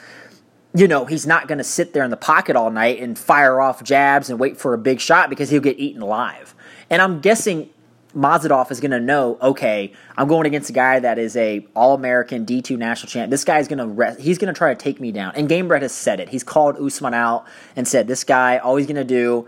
you 0.73 0.87
know 0.87 1.05
he's 1.05 1.27
not 1.27 1.47
going 1.47 1.57
to 1.57 1.63
sit 1.63 1.93
there 1.93 2.05
in 2.05 2.11
the 2.11 2.17
pocket 2.17 2.55
all 2.55 2.71
night 2.71 2.99
and 3.01 3.19
fire 3.19 3.59
off 3.59 3.83
jabs 3.83 4.29
and 4.29 4.39
wait 4.39 4.57
for 4.57 4.73
a 4.73 4.77
big 4.77 5.01
shot 5.01 5.29
because 5.29 5.49
he'll 5.49 5.61
get 5.61 5.77
eaten 5.77 6.01
alive. 6.01 6.55
And 6.89 7.01
I'm 7.01 7.19
guessing 7.19 7.69
Masvidal 8.15 8.69
is 8.69 8.79
going 8.79 8.91
to 8.91 8.99
know, 8.99 9.37
okay, 9.41 9.91
I'm 10.15 10.27
going 10.27 10.45
against 10.45 10.69
a 10.69 10.73
guy 10.73 10.99
that 10.99 11.17
is 11.17 11.35
a 11.35 11.65
All-American 11.75 12.45
D2 12.45 12.77
national 12.77 13.09
champ. 13.09 13.31
This 13.31 13.43
guy's 13.43 13.67
going 13.67 13.79
to 13.79 13.87
re- 13.87 14.15
he's 14.19 14.37
going 14.37 14.53
to 14.53 14.57
try 14.57 14.73
to 14.73 14.79
take 14.79 14.99
me 14.99 15.11
down. 15.11 15.33
And 15.35 15.49
Gamebred 15.49 15.81
has 15.81 15.91
said 15.91 16.19
it. 16.19 16.29
He's 16.29 16.43
called 16.43 16.77
Usman 16.77 17.13
out 17.13 17.45
and 17.75 17.87
said 17.87 18.07
this 18.07 18.23
guy 18.23 18.57
all 18.59 18.75
he's 18.75 18.85
going 18.85 18.95
to 18.97 19.03
do 19.03 19.47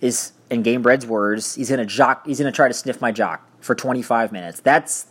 is 0.00 0.32
in 0.50 0.62
Gamebred's 0.62 1.06
words, 1.06 1.54
he's 1.54 1.68
going 1.68 1.78
to 1.78 1.86
jock 1.86 2.26
he's 2.26 2.38
going 2.38 2.50
to 2.50 2.56
try 2.56 2.68
to 2.68 2.74
sniff 2.74 3.00
my 3.00 3.12
jock 3.12 3.46
for 3.60 3.74
25 3.74 4.32
minutes. 4.32 4.60
That's 4.60 5.06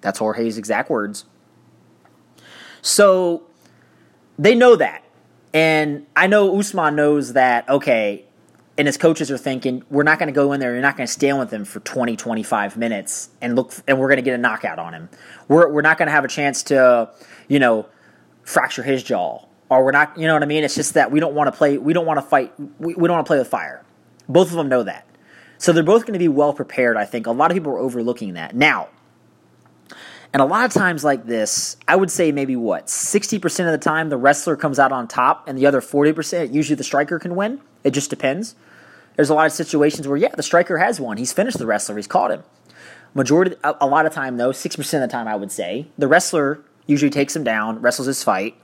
that's 0.00 0.18
Jorge's 0.18 0.58
exact 0.58 0.90
words. 0.90 1.24
So 2.82 3.44
they 4.38 4.54
know 4.54 4.76
that. 4.76 5.04
And 5.54 6.06
I 6.16 6.26
know 6.26 6.58
Usman 6.58 6.96
knows 6.96 7.32
that, 7.34 7.68
okay, 7.68 8.24
and 8.76 8.88
his 8.88 8.96
coaches 8.96 9.30
are 9.30 9.38
thinking, 9.38 9.84
we're 9.88 10.02
not 10.02 10.18
going 10.18 10.26
to 10.28 10.32
go 10.32 10.52
in 10.52 10.60
there, 10.60 10.72
you're 10.72 10.82
not 10.82 10.96
going 10.96 11.06
to 11.06 11.12
stand 11.12 11.38
with 11.38 11.52
him 11.52 11.64
for 11.64 11.80
20, 11.80 12.16
25 12.16 12.76
minutes 12.76 13.30
and 13.40 13.54
look, 13.56 13.72
and 13.86 13.98
we're 13.98 14.08
going 14.08 14.16
to 14.16 14.22
get 14.22 14.34
a 14.34 14.38
knockout 14.38 14.78
on 14.78 14.94
him. 14.94 15.08
We're, 15.48 15.70
we're 15.70 15.82
not 15.82 15.98
going 15.98 16.06
to 16.06 16.12
have 16.12 16.24
a 16.24 16.28
chance 16.28 16.64
to, 16.64 17.10
you 17.48 17.58
know, 17.58 17.86
fracture 18.42 18.82
his 18.82 19.02
jaw. 19.02 19.44
Or 19.70 19.84
we're 19.84 19.92
not, 19.92 20.18
you 20.18 20.26
know 20.26 20.34
what 20.34 20.42
I 20.42 20.46
mean? 20.46 20.64
It's 20.64 20.74
just 20.74 20.94
that 20.94 21.10
we 21.10 21.20
don't 21.20 21.34
want 21.34 21.52
to 21.52 21.56
play, 21.56 21.78
we 21.78 21.92
don't 21.92 22.06
want 22.06 22.18
to 22.18 22.22
fight, 22.22 22.52
we, 22.78 22.94
we 22.94 23.08
don't 23.08 23.16
want 23.16 23.26
to 23.26 23.28
play 23.28 23.38
with 23.38 23.48
fire. 23.48 23.84
Both 24.28 24.50
of 24.50 24.56
them 24.56 24.68
know 24.68 24.82
that. 24.82 25.06
So 25.58 25.72
they're 25.72 25.82
both 25.82 26.02
going 26.02 26.14
to 26.14 26.18
be 26.18 26.28
well 26.28 26.52
prepared, 26.52 26.96
I 26.96 27.04
think. 27.04 27.26
A 27.26 27.30
lot 27.30 27.50
of 27.50 27.54
people 27.54 27.72
are 27.72 27.78
overlooking 27.78 28.34
that. 28.34 28.54
Now, 28.54 28.88
and 30.34 30.42
a 30.42 30.44
lot 30.44 30.64
of 30.64 30.72
times 30.72 31.04
like 31.04 31.26
this, 31.26 31.76
I 31.86 31.94
would 31.94 32.10
say 32.10 32.32
maybe 32.32 32.56
what, 32.56 32.88
60% 32.88 33.66
of 33.66 33.70
the 33.70 33.78
time 33.78 34.08
the 34.08 34.16
wrestler 34.16 34.56
comes 34.56 34.80
out 34.80 34.90
on 34.90 35.06
top 35.06 35.46
and 35.46 35.56
the 35.56 35.64
other 35.64 35.80
40%, 35.80 36.52
usually 36.52 36.74
the 36.74 36.82
striker 36.82 37.20
can 37.20 37.36
win. 37.36 37.60
It 37.84 37.92
just 37.92 38.10
depends. 38.10 38.56
There's 39.14 39.30
a 39.30 39.34
lot 39.34 39.46
of 39.46 39.52
situations 39.52 40.08
where, 40.08 40.16
yeah, 40.16 40.34
the 40.34 40.42
striker 40.42 40.78
has 40.78 40.98
won. 40.98 41.18
He's 41.18 41.32
finished 41.32 41.58
the 41.58 41.66
wrestler, 41.66 41.94
he's 41.94 42.08
caught 42.08 42.32
him. 42.32 42.42
Majority, 43.14 43.54
a 43.62 43.86
lot 43.86 44.06
of 44.06 44.12
time 44.12 44.36
though, 44.36 44.50
6% 44.50 44.78
of 44.78 45.00
the 45.00 45.06
time 45.06 45.28
I 45.28 45.36
would 45.36 45.52
say, 45.52 45.86
the 45.96 46.08
wrestler 46.08 46.64
usually 46.84 47.10
takes 47.10 47.36
him 47.36 47.44
down, 47.44 47.80
wrestles 47.80 48.08
his 48.08 48.24
fight, 48.24 48.56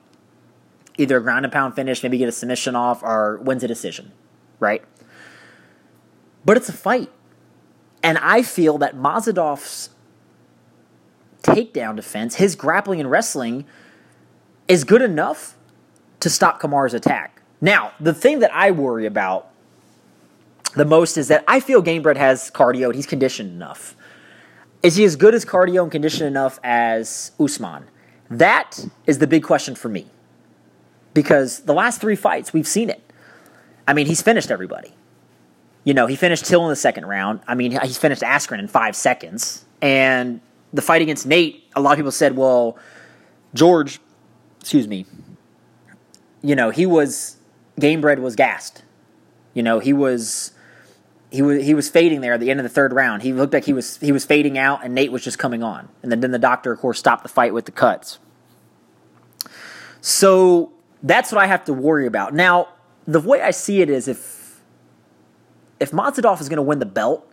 either 0.99 1.19
a 1.19 1.23
ground 1.23 1.45
and 1.45 1.53
pound 1.53 1.77
finish, 1.77 2.03
maybe 2.03 2.19
get 2.19 2.29
a 2.29 2.33
submission 2.33 2.75
off, 2.75 3.01
or 3.05 3.39
wins 3.45 3.63
a 3.63 3.69
decision, 3.69 4.11
right? 4.59 4.83
But 6.45 6.57
it's 6.57 6.69
a 6.69 6.73
fight. 6.73 7.13
And 8.03 8.19
I 8.19 8.43
feel 8.43 8.77
that 8.79 8.97
Masvidal's 8.97 9.91
takedown 11.43 11.97
defense, 11.97 12.37
his 12.37 12.55
grappling 12.55 13.01
and 13.01 13.11
wrestling, 13.11 13.65
is 14.69 14.85
good 14.85 15.03
enough 15.03 15.57
to 16.21 16.31
stop 16.31 16.61
Kamara's 16.61 16.95
attack. 16.95 17.43
Now, 17.61 17.93
the 18.01 18.15
thing 18.15 18.39
that 18.41 18.53
I 18.55 18.71
worry 18.71 19.07
about 19.07 19.49
the 20.75 20.85
most 20.85 21.17
is 21.17 21.29
that 21.29 21.45
I 21.49 21.61
feel 21.61 21.83
Gamebred 21.83 22.17
has 22.17 22.51
cardio 22.51 22.87
and 22.87 22.95
he's 22.95 23.07
conditioned 23.07 23.51
enough. 23.51 23.97
Is 24.83 24.97
he 24.97 25.05
as 25.05 25.17
good 25.17 25.35
as 25.35 25.45
cardio 25.45 25.83
and 25.83 25.93
conditioned 25.93 26.27
enough 26.27 26.59
as 26.63 27.33
Usman? 27.39 27.85
That 28.31 28.87
is 29.07 29.19
the 29.19 29.27
big 29.27 29.43
question 29.43 29.75
for 29.75 29.89
me. 29.89 30.07
Because 31.13 31.61
the 31.61 31.75
last 31.75 32.01
three 32.01 32.15
fights, 32.15 32.53
we've 32.53 32.69
seen 32.69 32.89
it. 32.89 33.03
I 33.89 33.93
mean, 33.93 34.07
he's 34.07 34.23
finished 34.23 34.51
everybody. 34.51 34.95
You 35.83 35.95
know, 35.95 36.07
he 36.07 36.15
finished 36.15 36.47
Till 36.47 36.63
in 36.63 36.69
the 36.69 36.77
second 36.77 37.07
round. 37.07 37.41
I 37.49 37.55
mean, 37.55 37.73
he's 37.83 37.99
finished 37.99 38.23
Askren 38.23 38.61
in 38.61 38.69
five 38.69 38.95
seconds. 38.95 39.65
And 39.83 40.41
the 40.73 40.83
fight 40.83 41.03
against 41.03 41.27
Nate, 41.27 41.65
a 41.75 41.81
lot 41.81 41.93
of 41.93 41.99
people 41.99 42.13
said, 42.13 42.37
well, 42.37 42.79
George, 43.55 44.01
excuse 44.61 44.87
me, 44.87 45.07
you 46.43 46.55
know, 46.55 46.71
he 46.71 46.87
was, 46.87 47.37
Gamebred 47.81 48.19
was 48.19 48.37
gassed. 48.37 48.83
You 49.55 49.63
know, 49.63 49.79
he 49.79 49.93
was. 49.93 50.53
He 51.33 51.43
was 51.43 51.63
he 51.65 51.75
was 51.75 51.89
fading 51.89 52.23
there 52.23 52.33
at 52.33 52.41
the 52.41 52.51
end 52.51 52.59
of 52.59 52.65
the 52.65 52.71
third 52.71 52.93
round. 52.93 53.23
He 53.23 53.33
looked 53.33 53.53
like 53.55 53.65
he 53.65 53.73
was 53.73 53.99
he 53.99 54.11
was 54.11 54.25
fading 54.25 54.59
out, 54.59 54.85
and 54.85 54.97
Nate 54.97 55.13
was 55.13 55.23
just 55.23 55.39
coming 55.39 55.63
on. 55.63 55.89
And 56.03 56.11
then, 56.11 56.19
then 56.19 56.33
the 56.33 56.41
doctor, 56.41 56.73
of 56.73 56.81
course, 56.81 56.99
stopped 56.99 57.23
the 57.23 57.29
fight 57.29 57.55
with 57.55 57.67
the 57.67 57.71
cuts. 57.71 58.19
So 60.01 60.73
that's 61.05 61.31
what 61.31 61.41
I 61.41 61.47
have 61.47 61.65
to 61.67 61.73
worry 61.73 62.07
about. 62.07 62.35
Now, 62.35 62.71
the 63.07 63.21
way 63.21 63.41
I 63.43 63.53
see 63.53 63.81
it 63.81 63.89
is 63.89 64.09
if 64.09 64.61
if 65.79 65.93
Masvidal 65.93 66.41
is 66.41 66.49
going 66.49 66.57
to 66.57 66.63
win 66.63 66.81
the 66.81 66.87
belt, 66.87 67.30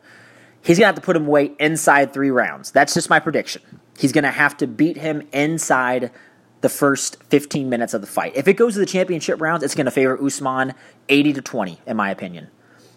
he's 0.67 0.77
going 0.77 0.83
to 0.83 0.87
have 0.87 0.95
to 0.95 1.01
put 1.01 1.15
him 1.15 1.25
away 1.25 1.53
inside 1.59 2.13
three 2.13 2.29
rounds. 2.29 2.71
That's 2.71 2.93
just 2.93 3.09
my 3.09 3.19
prediction. 3.19 3.61
He's 3.97 4.11
going 4.11 4.25
to 4.25 4.31
have 4.31 4.57
to 4.57 4.67
beat 4.67 4.97
him 4.97 5.27
inside 5.31 6.11
the 6.61 6.69
first 6.69 7.23
15 7.25 7.69
minutes 7.69 7.93
of 7.93 8.01
the 8.01 8.07
fight. 8.07 8.33
If 8.35 8.47
it 8.47 8.53
goes 8.53 8.73
to 8.73 8.79
the 8.79 8.85
championship 8.85 9.39
rounds, 9.41 9.63
it's 9.63 9.75
going 9.75 9.85
to 9.85 9.91
favor 9.91 10.21
Usman 10.23 10.73
80 11.09 11.33
to 11.33 11.41
20, 11.41 11.79
in 11.87 11.97
my 11.97 12.11
opinion, 12.11 12.49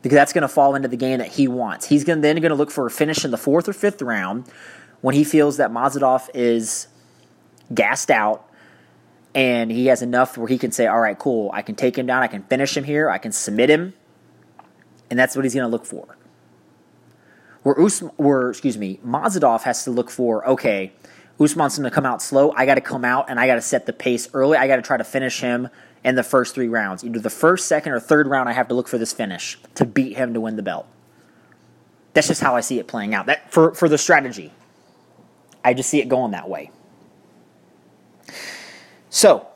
because 0.02 0.16
that's 0.16 0.32
going 0.32 0.42
to 0.42 0.48
fall 0.48 0.74
into 0.74 0.88
the 0.88 0.96
game 0.96 1.18
that 1.18 1.28
he 1.28 1.46
wants. 1.46 1.86
He's 1.86 2.04
going 2.04 2.18
to, 2.18 2.22
then 2.22 2.36
going 2.36 2.50
to 2.50 2.56
look 2.56 2.70
for 2.70 2.86
a 2.86 2.90
finish 2.90 3.24
in 3.24 3.30
the 3.30 3.38
fourth 3.38 3.68
or 3.68 3.72
fifth 3.72 4.02
round 4.02 4.46
when 5.00 5.14
he 5.14 5.24
feels 5.24 5.56
that 5.58 5.70
Masvidal 5.70 6.28
is 6.34 6.88
gassed 7.72 8.10
out 8.10 8.46
and 9.34 9.70
he 9.70 9.86
has 9.86 10.02
enough 10.02 10.36
where 10.36 10.48
he 10.48 10.58
can 10.58 10.72
say, 10.72 10.88
"All 10.88 10.98
right, 10.98 11.16
cool, 11.16 11.50
I 11.54 11.62
can 11.62 11.76
take 11.76 11.96
him 11.96 12.06
down, 12.06 12.22
I 12.22 12.26
can 12.26 12.42
finish 12.42 12.76
him 12.76 12.84
here, 12.84 13.08
I 13.08 13.18
can 13.18 13.30
submit 13.30 13.70
him." 13.70 13.94
and 15.10 15.18
that's 15.18 15.36
what 15.36 15.44
he's 15.44 15.54
going 15.54 15.66
to 15.66 15.70
look 15.70 15.84
for. 15.84 16.16
Where 17.62 17.78
Usman, 17.78 18.12
where 18.16 18.50
excuse 18.50 18.78
me, 18.78 19.00
Masvidal 19.04 19.60
has 19.62 19.84
to 19.84 19.90
look 19.90 20.10
for 20.10 20.46
okay, 20.46 20.92
Usman's 21.38 21.78
going 21.78 21.88
to 21.88 21.94
come 21.94 22.06
out 22.06 22.22
slow. 22.22 22.52
I 22.56 22.66
got 22.66 22.76
to 22.76 22.80
come 22.80 23.04
out 23.04 23.28
and 23.28 23.38
I 23.38 23.46
got 23.46 23.56
to 23.56 23.62
set 23.62 23.86
the 23.86 23.92
pace 23.92 24.28
early. 24.32 24.56
I 24.56 24.66
got 24.66 24.76
to 24.76 24.82
try 24.82 24.96
to 24.96 25.04
finish 25.04 25.40
him 25.40 25.68
in 26.02 26.14
the 26.14 26.22
first 26.22 26.54
three 26.54 26.68
rounds. 26.68 27.04
Either 27.04 27.18
the 27.18 27.30
first, 27.30 27.68
second, 27.68 27.92
or 27.92 28.00
third 28.00 28.26
round, 28.26 28.48
I 28.48 28.52
have 28.52 28.68
to 28.68 28.74
look 28.74 28.88
for 28.88 28.98
this 28.98 29.12
finish 29.12 29.58
to 29.74 29.84
beat 29.84 30.16
him 30.16 30.32
to 30.34 30.40
win 30.40 30.56
the 30.56 30.62
belt. 30.62 30.86
That's 32.14 32.28
just 32.28 32.40
how 32.40 32.56
I 32.56 32.60
see 32.60 32.78
it 32.78 32.88
playing 32.88 33.14
out. 33.14 33.26
That 33.26 33.52
for 33.52 33.74
for 33.74 33.88
the 33.88 33.98
strategy, 33.98 34.52
I 35.62 35.74
just 35.74 35.90
see 35.90 36.00
it 36.00 36.08
going 36.08 36.32
that 36.32 36.48
way. 36.48 36.70
So, 39.10 39.48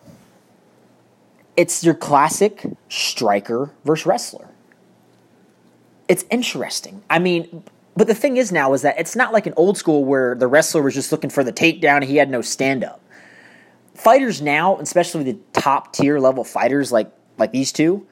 it's 1.56 1.84
your 1.84 1.94
classic 1.94 2.64
striker 2.88 3.70
versus 3.84 4.04
wrestler 4.04 4.48
it's 6.08 6.24
interesting. 6.30 7.02
I 7.08 7.18
mean, 7.18 7.64
but 7.96 8.06
the 8.06 8.14
thing 8.14 8.36
is 8.36 8.50
now 8.50 8.72
is 8.72 8.82
that 8.82 8.98
it's 8.98 9.14
not 9.14 9.32
like 9.32 9.46
an 9.46 9.54
old 9.56 9.78
school 9.78 10.04
where 10.04 10.34
the 10.34 10.46
wrestler 10.46 10.82
was 10.82 10.94
just 10.94 11.12
looking 11.12 11.30
for 11.30 11.44
the 11.44 11.52
takedown 11.52 11.96
and 11.96 12.04
he 12.04 12.16
had 12.16 12.28
no 12.28 12.42
stand 12.42 12.82
up. 12.82 13.00
Fighters 13.94 14.42
now, 14.42 14.78
especially 14.78 15.22
the 15.22 15.38
top 15.52 15.92
tier 15.92 16.18
level 16.18 16.42
fighters 16.42 16.90
like 16.90 17.10
like 17.38 17.52
these 17.52 17.72
two, 17.72 18.06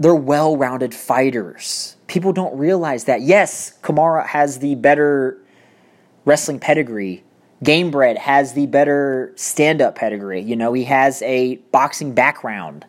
they're 0.00 0.14
well 0.14 0.56
rounded 0.56 0.94
fighters. 0.94 1.96
People 2.06 2.32
don't 2.32 2.56
realize 2.58 3.04
that. 3.04 3.20
Yes, 3.22 3.78
Kamara 3.82 4.26
has 4.26 4.58
the 4.58 4.74
better 4.74 5.38
wrestling 6.24 6.58
pedigree. 6.58 7.24
Gamebred 7.64 8.18
has 8.18 8.52
the 8.52 8.66
better 8.66 9.32
stand 9.34 9.82
up 9.82 9.96
pedigree. 9.96 10.40
You 10.40 10.54
know, 10.54 10.72
he 10.72 10.84
has 10.84 11.22
a 11.22 11.56
boxing 11.72 12.14
background. 12.14 12.84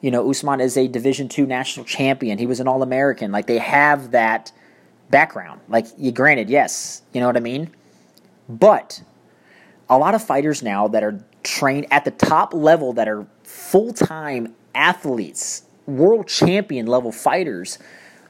You 0.00 0.10
know, 0.10 0.28
Usman 0.28 0.60
is 0.60 0.76
a 0.76 0.88
Division 0.88 1.28
two 1.28 1.46
national 1.46 1.86
champion. 1.86 2.38
He 2.38 2.46
was 2.46 2.60
an 2.60 2.68
All 2.68 2.82
American. 2.82 3.32
Like 3.32 3.46
they 3.46 3.58
have 3.58 4.12
that 4.12 4.52
background. 5.12 5.60
Like 5.68 5.86
you 5.96 6.10
granted, 6.10 6.50
yes, 6.50 7.02
you 7.12 7.20
know 7.20 7.28
what 7.28 7.36
I 7.36 7.40
mean. 7.40 7.70
But 8.48 9.00
a 9.88 9.96
lot 9.96 10.16
of 10.16 10.24
fighters 10.24 10.64
now 10.64 10.88
that 10.88 11.04
are 11.04 11.24
trained 11.44 11.86
at 11.92 12.04
the 12.04 12.10
top 12.10 12.52
level, 12.52 12.92
that 12.94 13.06
are 13.06 13.24
full 13.44 13.92
time 13.92 14.56
athletes, 14.74 15.62
world 15.86 16.26
champion 16.26 16.86
level 16.86 17.12
fighters, 17.12 17.78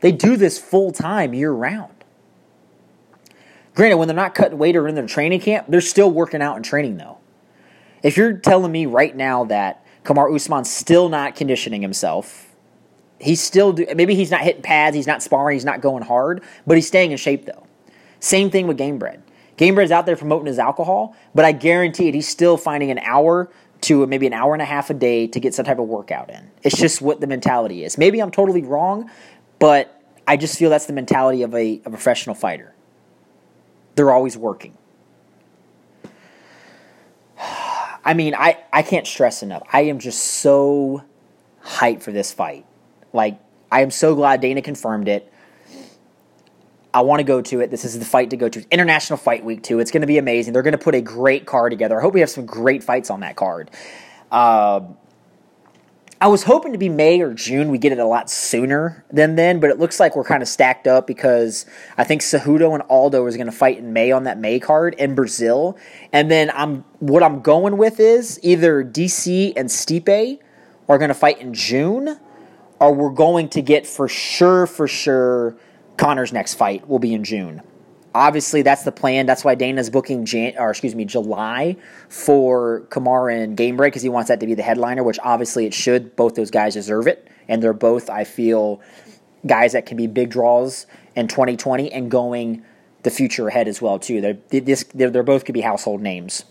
they 0.00 0.12
do 0.12 0.36
this 0.36 0.58
full 0.58 0.92
time 0.92 1.32
year 1.32 1.52
round. 1.52 1.94
Granted, 3.74 3.96
when 3.96 4.06
they're 4.08 4.14
not 4.14 4.34
cutting 4.34 4.58
weight 4.58 4.76
or 4.76 4.86
in 4.86 4.94
their 4.94 5.06
training 5.06 5.40
camp, 5.40 5.66
they're 5.68 5.80
still 5.80 6.10
working 6.10 6.42
out 6.42 6.56
and 6.56 6.64
training 6.64 6.98
though. 6.98 7.16
If 8.02 8.18
you're 8.18 8.34
telling 8.34 8.70
me 8.70 8.84
right 8.84 9.16
now 9.16 9.44
that 9.44 9.86
Kamaru 10.04 10.34
Usman's 10.34 10.70
still 10.70 11.08
not 11.08 11.36
conditioning 11.36 11.80
himself. 11.80 12.51
He's 13.22 13.40
still 13.40 13.72
do, 13.72 13.86
maybe 13.94 14.16
he's 14.16 14.32
not 14.32 14.40
hitting 14.40 14.62
pads, 14.62 14.96
he's 14.96 15.06
not 15.06 15.22
sparring, 15.22 15.54
he's 15.54 15.64
not 15.64 15.80
going 15.80 16.02
hard, 16.02 16.42
but 16.66 16.76
he's 16.76 16.88
staying 16.88 17.12
in 17.12 17.16
shape 17.16 17.46
though. 17.46 17.66
Same 18.18 18.50
thing 18.50 18.66
with 18.66 18.76
game 18.76 18.98
bread. 18.98 19.22
Gamebred. 19.56 19.74
Gamebred's 19.74 19.90
out 19.92 20.06
there 20.06 20.16
promoting 20.16 20.46
his 20.46 20.58
alcohol, 20.58 21.14
but 21.34 21.44
I 21.44 21.52
guarantee 21.52 22.08
it, 22.08 22.14
he's 22.14 22.26
still 22.26 22.56
finding 22.56 22.90
an 22.90 22.98
hour 22.98 23.48
to 23.82 24.06
maybe 24.06 24.26
an 24.26 24.32
hour 24.32 24.54
and 24.54 24.62
a 24.62 24.64
half 24.64 24.90
a 24.90 24.94
day 24.94 25.28
to 25.28 25.38
get 25.38 25.54
some 25.54 25.64
type 25.64 25.78
of 25.78 25.86
workout 25.86 26.30
in. 26.30 26.50
It's 26.62 26.76
just 26.76 27.00
what 27.00 27.20
the 27.20 27.26
mentality 27.28 27.84
is. 27.84 27.96
Maybe 27.96 28.20
I'm 28.20 28.30
totally 28.32 28.62
wrong, 28.62 29.08
but 29.60 30.00
I 30.26 30.36
just 30.36 30.58
feel 30.58 30.70
that's 30.70 30.86
the 30.86 30.92
mentality 30.92 31.42
of 31.42 31.54
a, 31.54 31.80
a 31.84 31.90
professional 31.90 32.34
fighter. 32.34 32.74
They're 33.94 34.10
always 34.10 34.36
working. 34.36 34.76
I 38.04 38.14
mean, 38.14 38.34
I, 38.34 38.58
I 38.72 38.82
can't 38.82 39.06
stress 39.06 39.44
enough. 39.44 39.62
I 39.72 39.82
am 39.82 40.00
just 40.00 40.24
so 40.24 41.04
hyped 41.64 42.02
for 42.02 42.10
this 42.10 42.32
fight. 42.32 42.66
Like, 43.12 43.38
I 43.70 43.82
am 43.82 43.90
so 43.90 44.14
glad 44.14 44.40
Dana 44.40 44.62
confirmed 44.62 45.08
it. 45.08 45.32
I 46.94 47.00
want 47.00 47.20
to 47.20 47.24
go 47.24 47.40
to 47.40 47.60
it. 47.60 47.70
This 47.70 47.84
is 47.84 47.98
the 47.98 48.04
fight 48.04 48.30
to 48.30 48.36
go 48.36 48.48
to. 48.48 48.64
International 48.70 49.16
Fight 49.16 49.44
Week, 49.44 49.62
too. 49.62 49.80
It's 49.80 49.90
going 49.90 50.02
to 50.02 50.06
be 50.06 50.18
amazing. 50.18 50.52
They're 50.52 50.62
going 50.62 50.72
to 50.72 50.78
put 50.78 50.94
a 50.94 51.00
great 51.00 51.46
card 51.46 51.72
together. 51.72 51.98
I 51.98 52.02
hope 52.02 52.12
we 52.12 52.20
have 52.20 52.30
some 52.30 52.44
great 52.44 52.84
fights 52.84 53.08
on 53.08 53.20
that 53.20 53.36
card. 53.36 53.70
Uh, 54.30 54.80
I 56.22 56.28
was 56.28 56.44
hoping 56.44 56.70
to 56.70 56.78
be 56.78 56.88
May 56.88 57.20
or 57.20 57.34
June. 57.34 57.72
We 57.72 57.78
get 57.78 57.90
it 57.90 57.98
a 57.98 58.06
lot 58.06 58.30
sooner 58.30 59.04
than 59.10 59.34
then, 59.34 59.58
but 59.58 59.70
it 59.70 59.80
looks 59.80 59.98
like 59.98 60.14
we're 60.14 60.22
kind 60.22 60.40
of 60.40 60.46
stacked 60.46 60.86
up 60.86 61.04
because 61.04 61.66
I 61.98 62.04
think 62.04 62.20
Cejudo 62.20 62.74
and 62.74 62.82
Aldo 62.88 63.26
is 63.26 63.34
going 63.34 63.46
to 63.46 63.52
fight 63.52 63.78
in 63.78 63.92
May 63.92 64.12
on 64.12 64.22
that 64.22 64.38
May 64.38 64.60
card 64.60 64.94
in 64.98 65.16
Brazil. 65.16 65.76
And 66.12 66.30
then 66.30 66.52
I'm 66.54 66.84
what 67.00 67.24
I'm 67.24 67.40
going 67.40 67.76
with 67.76 67.98
is 67.98 68.38
either 68.44 68.84
DC 68.84 69.52
and 69.56 69.68
Stipe 69.68 70.38
are 70.88 70.96
going 70.96 71.08
to 71.08 71.14
fight 71.14 71.40
in 71.40 71.54
June, 71.54 72.20
or 72.82 72.92
we're 72.94 73.10
going 73.10 73.48
to 73.50 73.62
get 73.62 73.86
for 73.86 74.08
sure, 74.08 74.66
for 74.66 74.86
sure, 74.86 75.56
Conor's 75.96 76.32
next 76.32 76.54
fight 76.54 76.86
will 76.88 76.98
be 76.98 77.14
in 77.14 77.24
June 77.24 77.62
obviously 78.14 78.62
that's 78.62 78.82
the 78.84 78.92
plan. 78.92 79.26
That's 79.26 79.44
why 79.44 79.54
Dana's 79.54 79.90
booking 79.90 80.24
Jan- 80.24 80.54
or 80.58 80.70
excuse 80.70 80.94
me 80.94 81.04
July 81.04 81.76
for 82.08 82.82
Kamaru 82.88 83.42
and 83.42 83.56
Gamebred 83.56 83.86
because 83.86 84.02
he 84.02 84.08
wants 84.08 84.28
that 84.28 84.40
to 84.40 84.46
be 84.46 84.54
the 84.54 84.62
headliner, 84.62 85.02
which 85.02 85.18
obviously 85.22 85.66
it 85.66 85.74
should. 85.74 86.16
Both 86.16 86.34
those 86.34 86.50
guys 86.50 86.74
deserve 86.74 87.06
it, 87.06 87.28
and 87.48 87.62
they're 87.62 87.72
both 87.72 88.10
I 88.10 88.24
feel 88.24 88.80
guys 89.46 89.72
that 89.72 89.86
can 89.86 89.96
be 89.96 90.06
big 90.06 90.30
draws 90.30 90.86
in 91.16 91.28
2020 91.28 91.92
and 91.92 92.10
going 92.10 92.62
the 93.02 93.10
future 93.10 93.48
ahead 93.48 93.68
as 93.68 93.82
well 93.82 93.98
too. 93.98 94.20
They're 94.20 94.60
this 94.60 94.84
they're, 94.94 95.10
they're 95.10 95.22
both 95.22 95.44
could 95.44 95.54
be 95.54 95.62
household 95.62 96.00
names. 96.00 96.44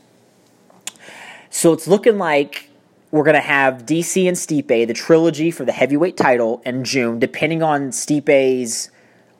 So 1.49 1.73
it's 1.73 1.87
looking 1.87 2.17
like 2.17 2.69
we're 3.11 3.23
going 3.23 3.35
to 3.35 3.41
have 3.41 3.85
DC 3.85 4.27
and 4.27 4.37
Stipe, 4.37 4.87
the 4.87 4.93
trilogy 4.93 5.51
for 5.51 5.65
the 5.65 5.71
heavyweight 5.71 6.17
title 6.17 6.61
in 6.65 6.83
June, 6.83 7.19
depending 7.19 7.61
on 7.61 7.89
Stipe's 7.89 8.89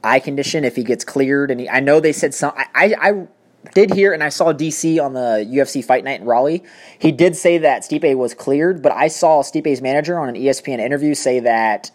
eye 0.03 0.19
condition 0.19 0.65
if 0.65 0.75
he 0.75 0.84
gets 0.84 1.03
cleared. 1.03 1.51
And 1.51 1.62
he, 1.62 1.69
I 1.69 1.79
know 1.79 1.99
they 1.99 2.12
said 2.12 2.34
some. 2.34 2.53
I, 2.55 2.65
I, 2.75 2.95
I 3.10 3.27
did 3.73 3.93
hear 3.93 4.13
and 4.13 4.23
I 4.23 4.29
saw 4.29 4.51
DC 4.51 5.01
on 5.01 5.13
the 5.13 5.47
UFC 5.49 5.84
Fight 5.84 6.03
Night 6.03 6.19
in 6.19 6.27
Raleigh. 6.27 6.63
He 6.99 7.12
did 7.12 7.36
say 7.36 7.57
that 7.60 7.84
Stipe 7.84 8.15
was 8.17 8.34
cleared, 8.34 8.81
but 8.81 8.91
I 8.91 9.07
saw 9.07 9.41
Stipe's 9.41 9.81
manager 9.81 10.19
on 10.19 10.29
an 10.29 10.36
ESPN 10.36 10.79
interview 10.79 11.13
say 11.13 11.39
that 11.39 11.91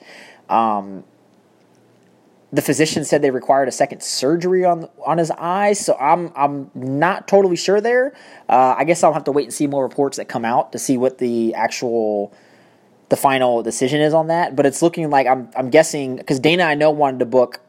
um, 0.48 1.04
the 2.52 2.62
physician 2.62 3.04
said 3.04 3.22
they 3.22 3.30
required 3.30 3.68
a 3.68 3.72
second 3.72 4.02
surgery 4.02 4.64
on 4.64 4.88
on 5.04 5.18
his 5.18 5.30
eyes. 5.32 5.84
So 5.84 5.96
I'm 5.98 6.32
I'm 6.36 6.70
not 6.74 7.28
totally 7.28 7.56
sure 7.56 7.80
there. 7.80 8.14
Uh, 8.48 8.74
I 8.78 8.84
guess 8.84 9.02
I'll 9.02 9.12
have 9.12 9.24
to 9.24 9.32
wait 9.32 9.44
and 9.44 9.54
see 9.54 9.66
more 9.66 9.82
reports 9.82 10.16
that 10.16 10.28
come 10.28 10.44
out 10.44 10.72
to 10.72 10.78
see 10.78 10.96
what 10.96 11.18
the 11.18 11.54
actual 11.54 12.32
the 13.08 13.16
final 13.16 13.62
decision 13.62 14.00
is 14.00 14.14
on 14.14 14.28
that. 14.28 14.56
But 14.56 14.66
it's 14.66 14.80
looking 14.80 15.10
like 15.10 15.26
I'm 15.26 15.50
I'm 15.56 15.70
guessing 15.70 16.16
because 16.16 16.38
Dana 16.38 16.64
I 16.64 16.74
know 16.74 16.90
wanted 16.90 17.18
to 17.18 17.26
book 17.26 17.60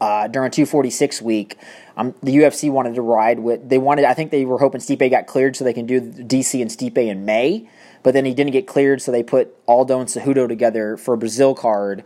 uh, 0.00 0.28
during 0.28 0.50
246 0.50 1.22
week. 1.22 1.56
Um, 1.96 2.14
the 2.22 2.36
UFC 2.36 2.70
wanted 2.70 2.96
to 2.96 3.02
ride 3.02 3.38
with. 3.38 3.68
They 3.68 3.78
wanted. 3.78 4.04
I 4.04 4.14
think 4.14 4.30
they 4.30 4.44
were 4.44 4.58
hoping 4.58 4.80
Stipe 4.80 5.08
got 5.10 5.26
cleared 5.26 5.56
so 5.56 5.64
they 5.64 5.72
can 5.72 5.86
do 5.86 6.00
DC 6.00 6.60
and 6.60 6.70
Stipe 6.70 6.98
in 6.98 7.24
May. 7.24 7.68
But 8.02 8.12
then 8.12 8.26
he 8.26 8.34
didn't 8.34 8.52
get 8.52 8.66
cleared, 8.66 9.00
so 9.00 9.10
they 9.10 9.22
put 9.22 9.56
Aldo 9.66 9.98
and 9.98 10.08
Cejudo 10.08 10.46
together 10.46 10.98
for 10.98 11.14
a 11.14 11.16
Brazil 11.16 11.54
card. 11.54 12.04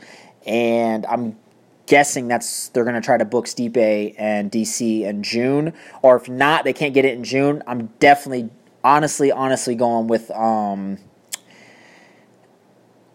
And 0.49 1.05
I'm 1.07 1.37
guessing 1.87 2.29
that's 2.29 2.69
they're 2.69 2.85
going 2.85 2.95
to 2.95 3.01
try 3.01 3.17
to 3.17 3.25
book 3.25 3.47
Stipe 3.47 4.15
and 4.19 4.51
DC 4.51 5.03
in 5.03 5.23
June. 5.23 5.75
Or 6.03 6.17
if 6.17 6.29
not, 6.29 6.65
they 6.65 6.73
can't 6.73 6.95
get 6.95 7.05
it 7.05 7.15
in 7.15 7.23
June. 7.23 7.63
I'm 7.67 7.87
definitely, 7.99 8.51
honestly, 8.83 9.31
honestly 9.31 9.75
going 9.75 10.07
with 10.07 10.31
um, 10.31 10.99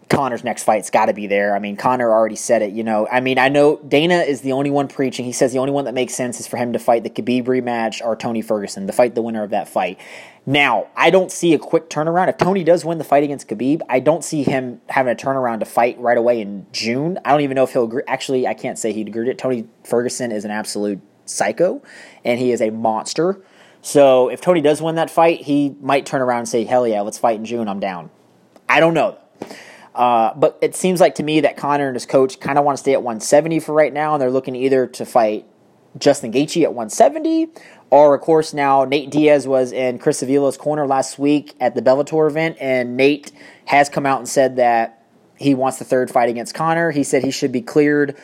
Conor's 0.08 0.44
next 0.44 0.62
fight's 0.62 0.90
got 0.90 1.06
to 1.06 1.12
be 1.12 1.26
there. 1.26 1.56
I 1.56 1.58
mean, 1.58 1.76
Conor 1.76 2.10
already 2.10 2.36
said 2.36 2.62
it. 2.62 2.72
You 2.72 2.84
know, 2.84 3.08
I 3.10 3.20
mean, 3.20 3.38
I 3.38 3.48
know 3.48 3.78
Dana 3.78 4.18
is 4.18 4.42
the 4.42 4.52
only 4.52 4.70
one 4.70 4.86
preaching. 4.86 5.24
He 5.24 5.32
says 5.32 5.52
the 5.52 5.58
only 5.58 5.72
one 5.72 5.86
that 5.86 5.94
makes 5.94 6.14
sense 6.14 6.38
is 6.38 6.46
for 6.46 6.56
him 6.56 6.72
to 6.72 6.78
fight 6.78 7.02
the 7.02 7.10
Khabib 7.10 7.46
rematch 7.46 8.00
or 8.04 8.14
Tony 8.14 8.42
Ferguson 8.42 8.86
to 8.86 8.92
fight 8.92 9.14
the 9.14 9.22
winner 9.22 9.42
of 9.42 9.50
that 9.50 9.68
fight. 9.68 9.98
Now, 10.46 10.88
I 10.94 11.08
don't 11.08 11.32
see 11.32 11.54
a 11.54 11.58
quick 11.58 11.88
turnaround. 11.88 12.28
If 12.28 12.36
Tony 12.36 12.64
does 12.64 12.84
win 12.84 12.98
the 12.98 13.04
fight 13.04 13.24
against 13.24 13.48
Khabib, 13.48 13.80
I 13.88 13.98
don't 14.00 14.22
see 14.22 14.42
him 14.42 14.82
having 14.90 15.12
a 15.12 15.16
turnaround 15.16 15.60
to 15.60 15.64
fight 15.64 15.98
right 15.98 16.18
away 16.18 16.40
in 16.40 16.66
June. 16.70 17.18
I 17.24 17.30
don't 17.30 17.40
even 17.40 17.54
know 17.54 17.64
if 17.64 17.72
he'll 17.72 17.84
agree. 17.84 18.02
Actually, 18.06 18.46
I 18.46 18.52
can't 18.52 18.78
say 18.78 18.92
he'd 18.92 19.08
agree 19.08 19.30
it. 19.30 19.38
Tony 19.38 19.66
Ferguson 19.84 20.32
is 20.32 20.44
an 20.44 20.50
absolute 20.50 21.00
psycho, 21.24 21.82
and 22.24 22.38
he 22.38 22.52
is 22.52 22.60
a 22.60 22.68
monster. 22.70 23.40
So 23.80 24.28
if 24.28 24.42
Tony 24.42 24.60
does 24.60 24.82
win 24.82 24.96
that 24.96 25.10
fight, 25.10 25.42
he 25.42 25.76
might 25.80 26.04
turn 26.04 26.20
around 26.20 26.40
and 26.40 26.48
say, 26.48 26.64
"Hell 26.64 26.86
yeah, 26.86 27.00
let's 27.00 27.18
fight 27.18 27.36
in 27.36 27.44
June. 27.46 27.66
I'm 27.66 27.80
down." 27.80 28.10
I 28.68 28.80
don't 28.80 28.94
know. 28.94 29.18
Uh, 29.94 30.34
but 30.34 30.58
it 30.60 30.74
seems 30.74 31.00
like 31.00 31.14
to 31.14 31.22
me 31.22 31.40
that 31.40 31.56
Conor 31.56 31.86
and 31.86 31.94
his 31.94 32.04
coach 32.04 32.40
kind 32.40 32.58
of 32.58 32.64
want 32.64 32.76
to 32.76 32.80
stay 32.80 32.92
at 32.92 33.02
170 33.02 33.60
for 33.60 33.72
right 33.72 33.92
now, 33.92 34.14
and 34.14 34.20
they're 34.20 34.30
looking 34.30 34.56
either 34.56 34.86
to 34.88 35.06
fight 35.06 35.46
Justin 35.98 36.32
Gaethje 36.32 36.62
at 36.62 36.74
170, 36.74 37.48
or 37.90 38.14
of 38.14 38.20
course 38.20 38.52
now 38.52 38.84
Nate 38.84 39.10
Diaz 39.10 39.46
was 39.46 39.72
in 39.72 39.98
Chris 39.98 40.22
Avila's 40.22 40.56
corner 40.56 40.86
last 40.86 41.18
week 41.18 41.54
at 41.60 41.74
the 41.74 41.82
Bellator 41.82 42.28
event, 42.28 42.56
and 42.60 42.96
Nate 42.96 43.32
has 43.66 43.88
come 43.88 44.06
out 44.06 44.18
and 44.18 44.28
said 44.28 44.56
that 44.56 45.02
he 45.36 45.54
wants 45.54 45.78
the 45.78 45.84
third 45.84 46.10
fight 46.10 46.28
against 46.28 46.54
Conor. 46.54 46.90
He 46.90 47.02
said 47.02 47.24
he 47.24 47.30
should 47.30 47.52
be 47.52 47.62
cleared 47.62 48.16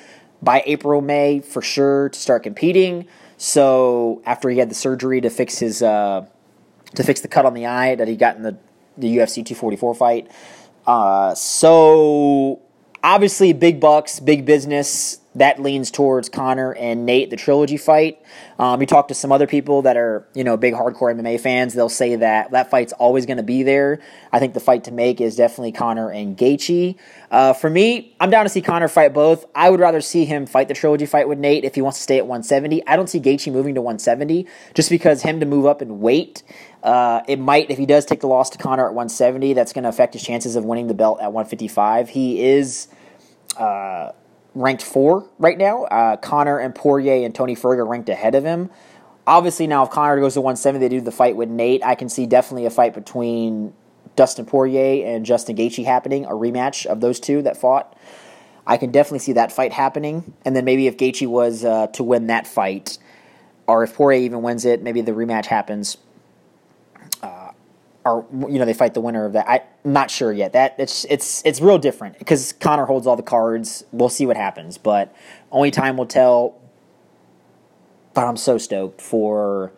by 0.43 0.63
April 0.67 1.01
May 1.01 1.41
for 1.41 1.63
sure 1.63 2.09
to 2.09 2.19
start 2.19 2.43
competing. 2.43 3.07
So 3.37 4.23
after 4.27 4.51
he 4.51 4.59
had 4.59 4.71
the 4.71 4.75
surgery 4.75 5.21
to 5.21 5.31
fix 5.31 5.59
his 5.59 5.83
uh, 5.83 6.27
to 6.95 7.03
fix 7.03 7.21
the 7.21 7.29
cut 7.29 7.47
on 7.47 7.55
the 7.55 7.67
eye 7.67 7.95
that 7.95 8.09
he 8.09 8.17
got 8.17 8.37
in 8.37 8.43
the 8.43 8.59
the 8.97 9.17
UFC 9.17 9.45
244 9.47 9.95
fight. 9.95 10.31
Uh, 10.87 11.35
so 11.35 12.61
obviously, 13.03 13.53
big 13.53 13.81
bucks, 13.81 14.21
big 14.21 14.45
business. 14.45 15.21
That 15.35 15.61
leans 15.61 15.90
towards 15.90 16.29
Conor 16.29 16.75
and 16.75 17.07
Nate, 17.07 17.31
the 17.31 17.37
trilogy 17.37 17.77
fight. 17.77 18.21
Um, 18.59 18.81
you 18.81 18.87
talk 18.87 19.09
to 19.09 19.14
some 19.14 19.31
other 19.31 19.47
people 19.47 19.83
that 19.83 19.97
are, 19.97 20.27
you 20.35 20.43
know, 20.43 20.57
big 20.57 20.75
hardcore 20.75 21.14
MMA 21.14 21.38
fans. 21.40 21.73
They'll 21.73 21.88
say 21.88 22.16
that 22.16 22.51
that 22.51 22.71
fight's 22.71 22.93
always 22.95 23.27
going 23.27 23.37
to 23.37 23.45
be 23.45 23.62
there. 23.62 24.01
I 24.33 24.40
think 24.40 24.55
the 24.55 24.61
fight 24.61 24.85
to 24.85 24.93
make 24.93 25.21
is 25.21 25.37
definitely 25.37 25.73
Conor 25.73 26.11
and 26.11 26.37
Gaethje. 26.37 26.97
Uh, 27.31 27.53
for 27.53 27.71
me, 27.71 28.16
I'm 28.19 28.31
down 28.31 28.45
to 28.45 28.49
see 28.49 28.61
Conor 28.61 28.88
fight 28.88 29.14
both. 29.14 29.47
I 29.55 29.71
would 29.71 29.79
rather 29.79 30.01
see 30.01 30.25
him 30.25 30.47
fight 30.47 30.66
the 30.66 30.75
trilogy 30.75 31.07
fight 31.07 31.29
with 31.29 31.38
Nate 31.38 31.64
if 31.64 31.77
he 31.77 31.83
wants 31.83 31.99
to 31.99 32.03
stay 32.03 32.19
at 32.19 32.27
170. 32.27 32.85
I 32.87 32.97
don't 32.97 33.09
see 33.09 33.21
Gaethje 33.21 33.53
moving 33.53 33.77
to 33.77 33.81
170 33.81 34.47
just 34.75 34.90
because 34.90 35.23
him 35.23 35.38
to 35.38 35.47
move 35.47 35.64
up 35.64 35.81
in 35.81 36.01
weight 36.01 36.43
uh, 36.83 37.23
it 37.29 37.38
might, 37.38 37.71
if 37.71 37.79
he 37.79 37.87
does 37.87 38.05
take 38.05 38.21
the 38.21 38.27
loss 38.27 38.51
to 38.51 38.59
Conor 38.59 38.87
at 38.87 38.95
170, 38.95 39.53
that's 39.55 39.73
going 39.73 39.83
to 39.83 39.88
affect 39.88 40.14
his 40.14 40.23
chances 40.23 40.57
of 40.57 40.64
winning 40.64 40.87
the 40.87 40.95
belt 40.95 41.21
at 41.21 41.33
155. 41.33 42.09
He 42.09 42.43
is 42.43 42.88
uh, 43.59 44.12
ranked 44.55 44.83
four 44.83 45.29
right 45.39 45.59
now. 45.59 45.85
Uh, 45.85 46.17
Conor 46.17 46.59
and 46.59 46.75
Poirier 46.75 47.25
and 47.25 47.35
Tony 47.35 47.55
Ferg 47.55 47.79
are 47.79 47.87
ranked 47.87 48.09
ahead 48.09 48.35
of 48.35 48.45
him. 48.45 48.71
Obviously, 49.27 49.67
now 49.67 49.85
if 49.85 49.91
Conor 49.91 50.19
goes 50.21 50.35
to 50.35 50.41
170, 50.41 50.81
they 50.81 50.89
do 50.89 51.01
the 51.01 51.13
fight 51.13 51.37
with 51.37 51.49
Nate. 51.49 51.85
I 51.85 51.95
can 51.95 52.09
see 52.09 52.27
definitely 52.27 52.67
a 52.67 52.71
fight 52.71 52.95
between 52.95 53.73
Dustin 54.17 54.47
Poirier 54.47 55.07
and 55.07 55.25
Justin 55.25 55.57
Gaethje 55.57 55.85
happening, 55.85 56.25
a 56.25 56.31
rematch 56.31 56.87
of 56.87 57.01
those 57.01 57.21
two 57.21 57.43
that 57.43 57.57
fought. 57.57 57.97
I 58.67 58.77
can 58.77 58.91
definitely 58.91 59.21
see 59.21 59.33
that 59.35 59.53
fight 59.53 59.73
happening. 59.73 60.35
And 60.45 60.55
then 60.57 60.65
maybe 60.65 60.87
if 60.87 60.97
Gaethje 60.97 61.27
was 61.27 61.65
uh, 61.65 61.89
to 61.89 62.03
win 62.03 62.27
that 62.27 62.47
fight, 62.47 62.99
or 63.67 63.85
if 63.85 63.95
Poirier 63.95 64.21
even 64.21 64.43
wins 64.43 64.65
it, 64.65 64.83
maybe 64.83 65.01
the 65.01 65.13
rematch 65.13 65.47
happens 65.47 65.97
or 68.05 68.27
you 68.33 68.59
know 68.59 68.65
they 68.65 68.73
fight 68.73 68.95
the 68.95 69.01
winner 69.01 69.25
of 69.25 69.35
that. 69.35 69.49
I, 69.49 69.57
am 69.85 69.93
not 69.93 70.11
sure 70.11 70.33
yet. 70.33 70.53
That 70.55 70.77
it's 70.79 71.05
it's 71.11 71.43
it's 71.45 71.61
real 71.61 71.79
different 71.79 72.19
because 72.19 72.53
Conor 72.53 72.87
holds 72.87 73.07
all 73.07 73.17
the 73.17 73.23
cards. 73.23 73.85
We'll 73.93 74.09
see 74.09 74.27
what 74.27 74.37
happens, 74.37 74.79
but 74.79 75.15
only 75.53 75.71
time 75.71 75.97
will 75.97 76.07
tell. 76.07 76.59
But 78.15 78.27
I'm 78.27 78.37
so 78.37 78.59
stoked 78.59 79.01
for 79.01 79.73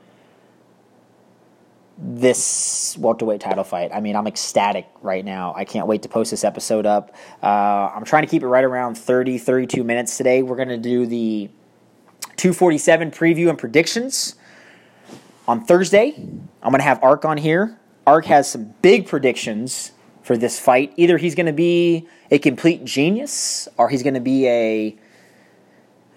this 1.99 2.97
welterweight 2.99 3.41
title 3.41 3.65
fight. 3.65 3.91
I 3.93 4.01
mean, 4.01 4.17
I'm 4.17 4.27
ecstatic 4.27 4.87
right 5.03 5.25
now. 5.25 5.53
I 5.55 5.65
can't 5.65 5.87
wait 5.87 6.03
to 6.03 6.09
post 6.09 6.31
this 6.31 6.43
episode 6.43 6.87
up. 6.87 7.15
Uh, 7.43 7.91
I'm 7.95 8.05
trying 8.05 8.25
to 8.25 8.31
keep 8.31 8.43
it 8.43 8.49
right 8.49 8.65
around 8.65 8.97
30, 8.97 9.39
32 9.39 9.85
minutes 9.85 10.17
today. 10.17 10.43
We're 10.43 10.57
going 10.57 10.69
to 10.69 10.79
do 10.79 11.07
the 11.07 11.51
247 12.37 13.11
preview 13.11 13.51
and 13.51 13.59
predictions 13.59 14.37
on 15.47 15.65
Thursday. 15.65 16.15
I'm 16.17 16.71
going 16.71 16.81
to 16.81 16.85
have 16.85 17.03
Ark 17.03 17.25
on 17.25 17.37
here 17.37 17.79
Ark 18.07 18.27
has 18.27 18.51
some 18.51 18.75
big 18.83 19.07
predictions 19.07 19.93
for 20.23 20.37
this 20.37 20.59
fight. 20.59 20.93
Either 20.97 21.19
he's 21.19 21.35
going 21.35 21.47
to 21.47 21.53
be 21.53 22.07
a 22.31 22.39
complete 22.39 22.85
genius 22.85 23.69
or 23.77 23.89
he's 23.89 24.03
going 24.03 24.15
to 24.15 24.21
be 24.21 24.47
a 24.49 24.97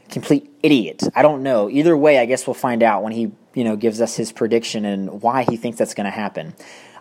complete 0.10 0.52
idiot. 0.64 1.04
I 1.16 1.22
don't 1.22 1.44
know. 1.44 1.70
Either 1.70 1.96
way, 1.98 2.20
I 2.20 2.26
guess 2.26 2.48
we'll 2.48 2.54
find 2.54 2.84
out 2.84 3.04
when 3.04 3.12
he, 3.12 3.32
you 3.54 3.64
know, 3.64 3.76
gives 3.76 4.02
us 4.02 4.16
his 4.16 4.32
prediction 4.32 4.86
and 4.86 5.22
why 5.22 5.44
he 5.44 5.58
thinks 5.58 5.78
that's 5.78 5.94
going 5.94 6.06
to 6.06 6.12
happen. 6.12 6.54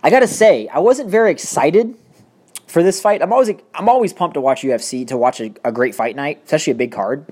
I 0.03 0.11
got 0.11 0.21
to 0.21 0.27
say, 0.27 0.69
I 0.69 0.81
wasn't 0.81 1.11
very 1.11 1.31
excited 1.31 1.97
for 2.67 2.83
this 2.83 3.01
fight. 3.01 3.23
I'm 3.23 3.33
always 3.33 3.51
I'm 3.75 3.89
always 3.89 4.13
pumped 4.13 4.35
to 4.35 4.41
watch 4.41 4.63
UFC 4.63 5.07
to 5.09 5.17
watch 5.17 5.41
a, 5.41 5.55
a 5.65 5.73
great 5.73 5.95
fight 5.95 6.17
night, 6.17 6.43
especially 6.45 6.73
a 6.73 6.77
big 6.77 6.93
card. 6.93 7.27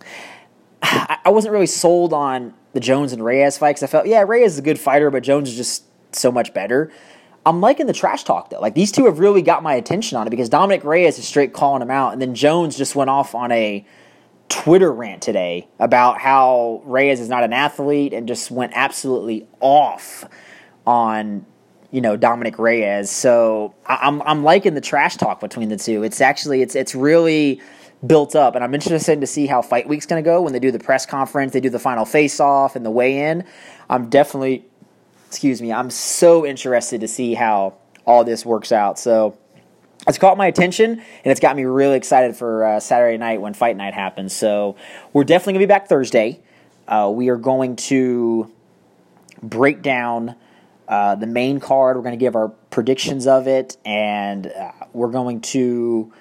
I, 0.82 1.18
I 1.24 1.30
wasn't 1.30 1.52
really 1.52 1.66
sold 1.66 2.12
on 2.12 2.54
the 2.72 2.80
Jones 2.80 3.12
and 3.12 3.24
Reyes 3.24 3.58
fight 3.58 3.70
because 3.70 3.82
I 3.82 3.86
felt, 3.86 4.06
yeah, 4.06 4.22
Reyes 4.22 4.52
is 4.52 4.58
a 4.58 4.62
good 4.62 4.78
fighter, 4.78 5.10
but 5.10 5.22
Jones 5.22 5.48
is 5.48 5.56
just 5.56 5.84
so 6.12 6.30
much 6.30 6.54
better. 6.54 6.90
I'm 7.46 7.60
liking 7.60 7.86
the 7.86 7.92
trash 7.92 8.24
talk 8.24 8.50
though. 8.50 8.60
Like 8.60 8.74
these 8.74 8.92
two 8.92 9.06
have 9.06 9.18
really 9.18 9.42
got 9.42 9.62
my 9.62 9.74
attention 9.74 10.18
on 10.18 10.26
it 10.26 10.30
because 10.30 10.48
Dominick 10.48 10.84
Reyes 10.84 11.18
is 11.18 11.26
straight 11.26 11.52
calling 11.52 11.82
him 11.82 11.90
out, 11.90 12.12
and 12.12 12.20
then 12.20 12.34
Jones 12.34 12.76
just 12.76 12.94
went 12.94 13.10
off 13.10 13.34
on 13.34 13.50
a 13.52 13.86
Twitter 14.48 14.92
rant 14.92 15.22
today 15.22 15.68
about 15.78 16.20
how 16.20 16.82
Reyes 16.84 17.20
is 17.20 17.28
not 17.28 17.44
an 17.44 17.52
athlete 17.52 18.12
and 18.12 18.26
just 18.26 18.50
went 18.50 18.72
absolutely 18.74 19.46
off 19.60 20.24
on 20.86 21.46
you 21.90 22.00
know 22.00 22.16
Dominick 22.16 22.58
Reyes. 22.58 23.10
So 23.10 23.74
I'm 23.86 24.20
I'm 24.22 24.42
liking 24.44 24.74
the 24.74 24.80
trash 24.80 25.16
talk 25.16 25.40
between 25.40 25.68
the 25.68 25.76
two. 25.76 26.02
It's 26.02 26.20
actually 26.20 26.62
it's 26.62 26.74
it's 26.74 26.94
really 26.94 27.60
built 28.06 28.36
up, 28.36 28.54
and 28.54 28.64
I'm 28.64 28.74
interested 28.74 29.20
to 29.20 29.26
see 29.26 29.46
how 29.46 29.62
Fight 29.62 29.88
Week's 29.88 30.06
going 30.06 30.22
to 30.22 30.28
go 30.28 30.42
when 30.42 30.52
they 30.52 30.60
do 30.60 30.70
the 30.70 30.78
press 30.78 31.06
conference, 31.06 31.52
they 31.52 31.60
do 31.60 31.70
the 31.70 31.78
final 31.78 32.04
face 32.04 32.40
off 32.40 32.76
and 32.76 32.84
the 32.84 32.90
weigh 32.90 33.30
in. 33.30 33.44
I'm 33.90 34.08
definitely, 34.08 34.64
excuse 35.28 35.60
me, 35.60 35.72
I'm 35.72 35.90
so 35.90 36.46
interested 36.46 37.02
to 37.02 37.08
see 37.08 37.34
how 37.34 37.74
all 38.06 38.24
this 38.24 38.44
works 38.46 38.72
out. 38.72 38.98
So 38.98 39.36
it's 40.08 40.16
caught 40.16 40.38
my 40.38 40.46
attention 40.46 40.90
and 40.92 41.26
it's 41.26 41.40
got 41.40 41.54
me 41.54 41.64
really 41.64 41.96
excited 41.96 42.34
for 42.34 42.64
uh, 42.64 42.80
Saturday 42.80 43.18
night 43.18 43.40
when 43.40 43.52
fight 43.52 43.76
night 43.76 43.92
happens. 43.92 44.34
So 44.34 44.76
we're 45.12 45.24
definitely 45.24 45.52
going 45.54 45.60
to 45.60 45.66
be 45.66 45.68
back 45.68 45.86
Thursday. 45.86 46.40
Uh, 46.88 47.12
we 47.14 47.28
are 47.28 47.36
going 47.36 47.76
to 47.76 48.50
break 49.42 49.82
down 49.82 50.34
uh, 50.88 51.14
the 51.14 51.26
main 51.26 51.60
card. 51.60 51.96
We're 51.96 52.02
going 52.02 52.18
to 52.18 52.24
give 52.24 52.34
our 52.34 52.48
predictions 52.48 53.26
of 53.26 53.46
it, 53.46 53.76
and 53.84 54.46
uh, 54.46 54.72
we're 54.94 55.10
going 55.10 55.42
to. 55.42 56.12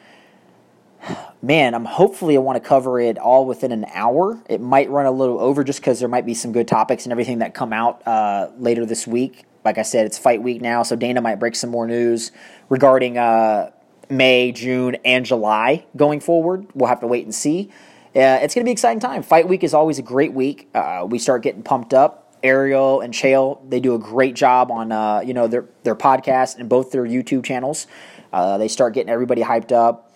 Man, 1.41 1.73
I'm 1.73 1.85
hopefully 1.85 2.35
I 2.35 2.39
want 2.39 2.61
to 2.61 2.67
cover 2.67 2.99
it 2.99 3.17
all 3.17 3.45
within 3.45 3.71
an 3.71 3.85
hour. 3.93 4.41
It 4.49 4.59
might 4.59 4.89
run 4.89 5.05
a 5.05 5.11
little 5.11 5.39
over 5.39 5.63
just 5.63 5.79
because 5.79 5.99
there 5.99 6.09
might 6.09 6.25
be 6.25 6.33
some 6.33 6.51
good 6.51 6.67
topics 6.67 7.05
and 7.05 7.11
everything 7.11 7.39
that 7.39 7.53
come 7.53 7.73
out 7.73 8.05
uh, 8.07 8.49
later 8.57 8.85
this 8.85 9.05
week. 9.05 9.45
Like 9.63 9.77
I 9.77 9.83
said, 9.83 10.05
it's 10.05 10.17
fight 10.17 10.41
week 10.41 10.61
now, 10.61 10.83
so 10.83 10.95
Dana 10.95 11.21
might 11.21 11.35
break 11.35 11.55
some 11.55 11.69
more 11.69 11.85
news 11.85 12.31
regarding 12.69 13.17
uh, 13.17 13.71
May, 14.09 14.51
June, 14.51 14.97
and 15.05 15.25
July 15.25 15.85
going 15.95 16.19
forward. 16.19 16.67
We'll 16.73 16.89
have 16.89 17.01
to 17.01 17.07
wait 17.07 17.25
and 17.25 17.35
see. 17.35 17.69
Uh, 18.15 18.39
it's 18.41 18.55
going 18.55 18.63
to 18.63 18.65
be 18.65 18.71
an 18.71 18.75
exciting 18.75 18.99
time. 18.99 19.21
Fight 19.21 19.47
week 19.47 19.63
is 19.63 19.73
always 19.73 19.99
a 19.99 20.01
great 20.01 20.33
week. 20.33 20.69
Uh, 20.73 21.05
we 21.07 21.19
start 21.19 21.43
getting 21.43 21.63
pumped 21.63 21.93
up. 21.93 22.23
Ariel 22.43 23.01
and 23.01 23.13
Chael, 23.13 23.59
they 23.69 23.79
do 23.79 23.95
a 23.95 23.99
great 23.99 24.35
job 24.35 24.71
on 24.71 24.91
uh, 24.91 25.21
you 25.21 25.33
know 25.33 25.47
their 25.47 25.65
their 25.83 25.95
podcast 25.95 26.57
and 26.57 26.69
both 26.69 26.91
their 26.91 27.03
YouTube 27.03 27.43
channels. 27.43 27.87
Uh, 28.31 28.57
they 28.57 28.67
start 28.67 28.93
getting 28.93 29.09
everybody 29.09 29.41
hyped 29.41 29.71
up. 29.71 30.06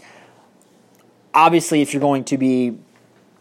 Obviously, 1.33 1.81
if 1.81 1.93
you're 1.93 2.01
going 2.01 2.23
to 2.25 2.37
be 2.37 2.77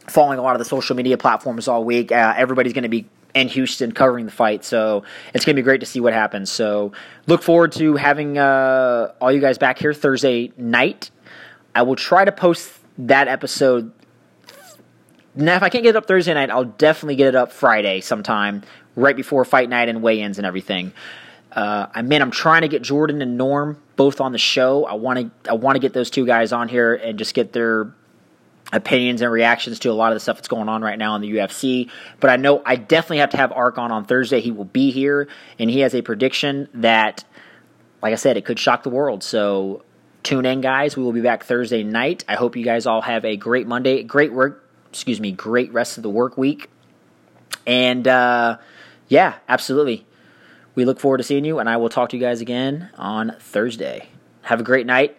following 0.09 0.39
a 0.39 0.43
lot 0.43 0.55
of 0.55 0.59
the 0.59 0.65
social 0.65 0.97
media 0.97 1.19
platforms 1.19 1.69
all 1.69 1.85
week, 1.85 2.13
uh, 2.13 2.35
everybody's 2.37 2.73
going 2.73 2.85
to 2.85 2.89
be 2.89 3.07
in 3.35 3.49
Houston 3.49 3.93
covering 3.93 4.27
the 4.27 4.33
fight. 4.33 4.65
So 4.65 5.05
it's 5.35 5.45
going 5.45 5.55
to 5.55 5.63
be 5.63 5.65
great 5.65 5.81
to 5.81 5.87
see 5.87 6.01
what 6.01 6.13
happens. 6.13 6.51
So 6.51 6.93
look 7.27 7.43
forward 7.43 7.73
to 7.73 7.97
having 7.97 8.39
uh, 8.39 9.13
all 9.21 9.31
you 9.31 9.41
guys 9.41 9.59
back 9.59 9.79
here 9.79 9.95
Thursday 9.95 10.53
night. 10.57 11.11
I 11.75 11.83
will 11.83 11.97
try 11.97 12.25
to 12.25 12.33
post 12.33 12.73
that 12.99 13.29
episode. 13.29 13.93
Now, 15.37 15.57
if 15.57 15.63
I 15.63 15.69
can't 15.69 15.85
get 15.85 15.91
it 15.91 15.97
up 15.97 16.07
Thursday 16.07 16.35
night, 16.35 16.51
I'll 16.51 16.65
definitely 16.65 17.17
get 17.17 17.29
it 17.29 17.35
up 17.37 17.53
Friday 17.53 18.01
sometime, 18.01 18.63
right 18.97 19.15
before 19.15 19.45
fight 19.45 19.69
night 19.69 19.89
and 19.89 20.03
weigh-ins 20.03 20.39
and 20.39 20.47
everything. 20.47 20.93
Uh, 21.53 21.87
I 21.95 22.03
mean, 22.03 22.21
I'm 22.21 22.33
trying 22.33 22.63
to 22.63 22.69
get 22.69 22.83
Jordan 22.83 23.23
and 23.23 23.39
Norm 23.39 23.81
both 24.01 24.23
on 24.23 24.33
the 24.33 24.39
show. 24.39 24.87
I 24.87 24.95
want 24.95 25.19
to, 25.45 25.51
I 25.51 25.53
want 25.53 25.77
to 25.77 25.79
get 25.79 25.93
those 25.93 26.09
two 26.09 26.25
guys 26.25 26.55
on 26.55 26.71
here 26.71 26.95
and 26.95 27.19
just 27.19 27.35
get 27.35 27.53
their 27.53 27.93
opinions 28.73 29.21
and 29.21 29.31
reactions 29.31 29.79
to 29.81 29.91
a 29.91 29.93
lot 29.93 30.11
of 30.11 30.17
the 30.17 30.21
stuff 30.21 30.37
that's 30.37 30.49
going 30.49 30.71
on 30.71 30.81
right 30.81 30.99
now 30.99 31.17
in 31.17 31.21
the 31.21 31.31
UFC. 31.33 31.91
But 32.19 32.31
I 32.31 32.37
know 32.37 32.63
I 32.65 32.77
definitely 32.77 33.19
have 33.19 33.29
to 33.33 33.37
have 33.37 33.53
Ark 33.53 33.77
on 33.77 33.93
on 33.93 34.07
Thursday. 34.07 34.41
He 34.41 34.53
will 34.53 34.65
be 34.65 34.91
here, 34.91 35.29
and 35.59 35.69
he 35.69 35.81
has 35.81 35.95
a 35.95 36.01
prediction 36.01 36.71
that, 36.73 37.25
like 38.01 38.15
I 38.15 38.17
said, 38.17 38.39
it 38.39 38.47
could 38.47 38.59
shock 38.59 38.85
the 38.85 38.89
world. 38.89 39.23
So 39.23 39.85
tune 40.23 40.47
in, 40.47 40.63
guys. 40.63 40.97
We 40.97 41.03
will 41.03 41.13
be 41.13 41.21
back 41.21 41.45
Thursday 41.45 41.83
night. 41.83 42.25
I 42.27 42.37
hope 42.37 42.57
you 42.57 42.65
guys 42.65 42.87
all 42.87 43.03
have 43.03 43.27
a 43.27 43.37
great 43.37 43.67
Monday, 43.67 44.03
great 44.03 44.33
work. 44.33 44.67
Excuse 44.89 45.21
me, 45.21 45.31
great 45.31 45.75
rest 45.75 45.99
of 45.99 46.05
the 46.05 46.09
work 46.09 46.39
week. 46.39 46.71
And 47.67 48.09
uh, 48.09 48.57
yeah, 49.09 49.35
absolutely. 49.47 50.07
We 50.75 50.85
look 50.85 51.01
forward 51.01 51.19
to 51.19 51.25
seeing 51.25 51.45
you, 51.45 51.59
and 51.59 51.69
I 51.69 51.77
will 51.77 51.89
talk 51.89 52.11
to 52.11 52.17
you 52.17 52.23
guys 52.23 52.41
again 52.41 52.91
on 52.97 53.37
Thursday. 53.39 54.09
Have 54.43 54.61
a 54.61 54.65
great 54.65 54.87
night. 54.87 55.17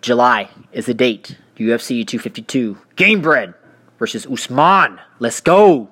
July 0.00 0.50
is 0.72 0.86
the 0.86 0.94
date. 0.94 1.36
UFC 1.56 2.06
252. 2.06 2.78
Gamebred 2.96 3.54
versus 3.98 4.26
Usman. 4.26 5.00
Let's 5.18 5.40
go. 5.40 5.90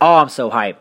Oh, 0.00 0.16
I'm 0.16 0.28
so 0.28 0.50
hyped. 0.50 0.76